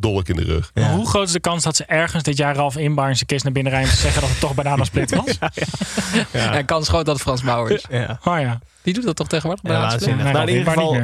[0.00, 0.70] dolk in de rug.
[0.74, 3.52] Hoe groot is de kans dat ze ergens dit jaar Ralf Inbar zijn kist naar
[3.52, 5.38] binnen rijden zeggen dat het toch bananasplit was?
[6.32, 7.84] En kans groot dat het Frans Bauer is.
[7.90, 8.18] Ja.
[8.24, 8.58] Oh ja.
[8.82, 9.70] Die doet dat toch tegenwoordig?
[9.70, 10.24] Ja, waanzinnig.
[10.24, 10.98] Nee, nou, in ieder geval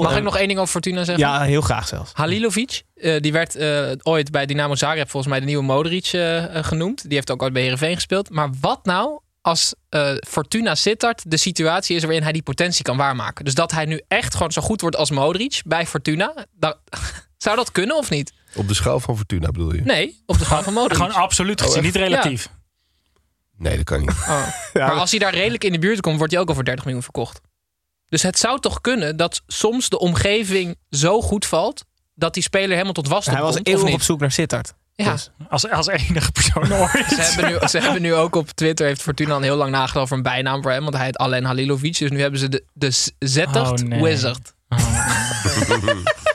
[0.00, 0.02] 0-0.
[0.02, 1.24] Mag ik nog één ding over Fortuna zeggen?
[1.24, 2.10] Ja, heel graag zelfs.
[2.14, 6.44] Halilovic, eh, die werd eh, ooit bij Dynamo Zagreb volgens mij de nieuwe Modric eh,
[6.52, 7.02] genoemd.
[7.02, 8.30] Die heeft ook ooit bij Heerenveen gespeeld.
[8.30, 12.96] Maar wat nou als eh, Fortuna Sittard de situatie is waarin hij die potentie kan
[12.96, 13.44] waarmaken?
[13.44, 16.46] Dus dat hij nu echt gewoon zo goed wordt als Modric bij Fortuna.
[16.58, 16.74] Dan,
[17.42, 18.32] zou dat kunnen of niet?
[18.54, 19.80] Op de schaal van Fortuna bedoel je?
[19.82, 20.96] Nee, op de schaal van Modric.
[20.96, 22.48] Gewoon absoluut gezien, Oh, niet relatief.
[23.56, 24.10] Nee, dat kan niet.
[24.10, 24.46] Oh.
[24.74, 27.02] maar als hij daar redelijk in de buurt komt, wordt hij ook over 30 miljoen
[27.02, 27.40] verkocht.
[28.08, 31.84] Dus het zou toch kunnen dat soms de omgeving zo goed valt
[32.14, 34.72] dat die speler helemaal tot was Hij was komt, eeuwig op zoek naar Sittard.
[34.94, 35.12] Ja.
[35.12, 37.06] Dus- Als, als enige persoon ooit.
[37.08, 39.96] Ze hebben, nu, ze hebben nu ook op Twitter, heeft Fortuna al heel lang nagedacht
[39.96, 40.82] over een bijnaam voor hem.
[40.82, 41.98] Want hij heet Alain Halilovic.
[41.98, 44.02] Dus nu hebben ze de, de Zettert Oh, nee.
[44.02, 44.54] Wizard.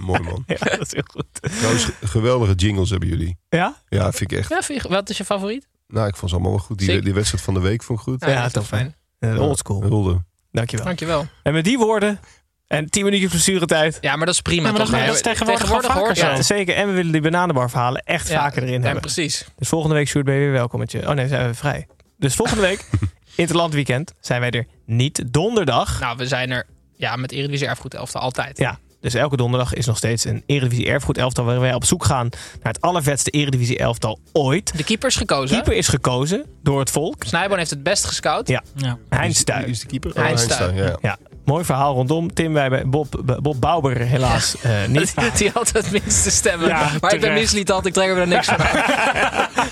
[0.00, 0.44] Mooi man.
[0.46, 1.26] Ja, dat is heel goed.
[1.58, 3.36] Trouwens, ge- geweldige jingles hebben jullie.
[3.48, 3.76] Ja?
[3.88, 4.48] Ja, vind ik echt.
[4.48, 5.68] Ja, vind je- wat is je favoriet?
[5.88, 6.78] Nou, ik vond ze allemaal wel goed.
[6.78, 7.04] Die, Zeker.
[7.04, 8.20] die wedstrijd van de week vond ik goed.
[8.24, 8.94] Ja, dat is toch fijn.
[9.20, 9.82] Uh, Oldschool.
[9.82, 10.22] Hulde.
[10.52, 10.84] Dankjewel.
[10.86, 11.26] Dankjewel.
[11.42, 12.20] En met die woorden
[12.66, 13.98] en 10 minuutjes blessuretijd.
[14.00, 14.62] Ja, maar dat is prima.
[14.66, 14.90] Ja, maar toch?
[14.90, 16.16] dat- Nee, dat is tegenwoordig.
[16.16, 16.74] Ja, zeker.
[16.74, 19.00] En we willen die bananenbar verhalen echt Ja, vaker erin ja, hebben.
[19.00, 19.46] precies.
[19.56, 21.08] Dus volgende week, Sjoerd, ben je weer welkom met je...
[21.08, 21.86] Oh nee, zijn we vrij.
[22.18, 22.84] Dus volgende week,
[23.36, 25.32] Interland Weekend, zijn wij er niet.
[25.32, 26.00] Donderdag.
[26.00, 28.58] Nou, we zijn er ja, met Eredivisie Erfgoed Elftal altijd.
[28.58, 31.44] Ja, dus elke donderdag is nog steeds een Eredivisie Erfgoed elftal...
[31.44, 32.28] waarin wij op zoek gaan
[32.62, 34.76] naar het allervetste Eredivisie elftal ooit.
[34.76, 35.56] De keeper is gekozen.
[35.56, 35.62] hè?
[35.62, 37.24] Keeper is gekozen door het volk.
[37.24, 38.48] Snijboon heeft het best gescout.
[38.48, 38.98] Ja, Ja.
[39.08, 39.62] Heinz Is- Stuy.
[39.62, 40.10] Is de keeper?
[40.14, 40.68] Heinz Oh, Heinz Stuy.
[40.68, 40.96] Stuy, ja.
[41.02, 42.34] Ja, mooi verhaal rondom.
[42.34, 45.14] Tim wij Bob, Bob Bauber helaas eh, niet.
[45.36, 46.68] Die had het minste stemmen.
[46.68, 47.40] Ja, maar ik ben terecht.
[47.40, 48.84] misliet ik trek er niks van uit.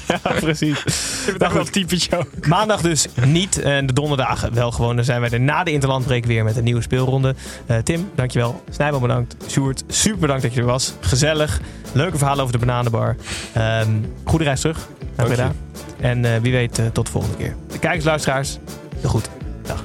[0.09, 0.85] Ja, precies.
[1.27, 2.47] Ik ben wel een typetje ook.
[2.47, 3.61] Maandag dus niet.
[3.61, 4.97] En de donderdagen wel gewoon.
[4.97, 7.35] Dan zijn wij er na de Interlandbreek weer met een nieuwe speelronde.
[7.67, 8.63] Eh, Tim, dankjewel.
[8.71, 9.37] Snijboom bedankt.
[9.51, 10.95] Sjoerd, super bedankt dat je er was.
[11.01, 11.61] Gezellig.
[11.93, 13.17] Leuke verhalen over de bananenbar.
[13.53, 13.91] Ehm,
[14.25, 15.35] goede reis terug naar Dank je.
[15.35, 15.53] Breda.
[16.01, 17.57] En eh, wie weet tot de volgende keer.
[17.73, 18.59] De kijkers, luisteraars,
[19.01, 19.31] de goed.
[19.63, 19.85] Dag.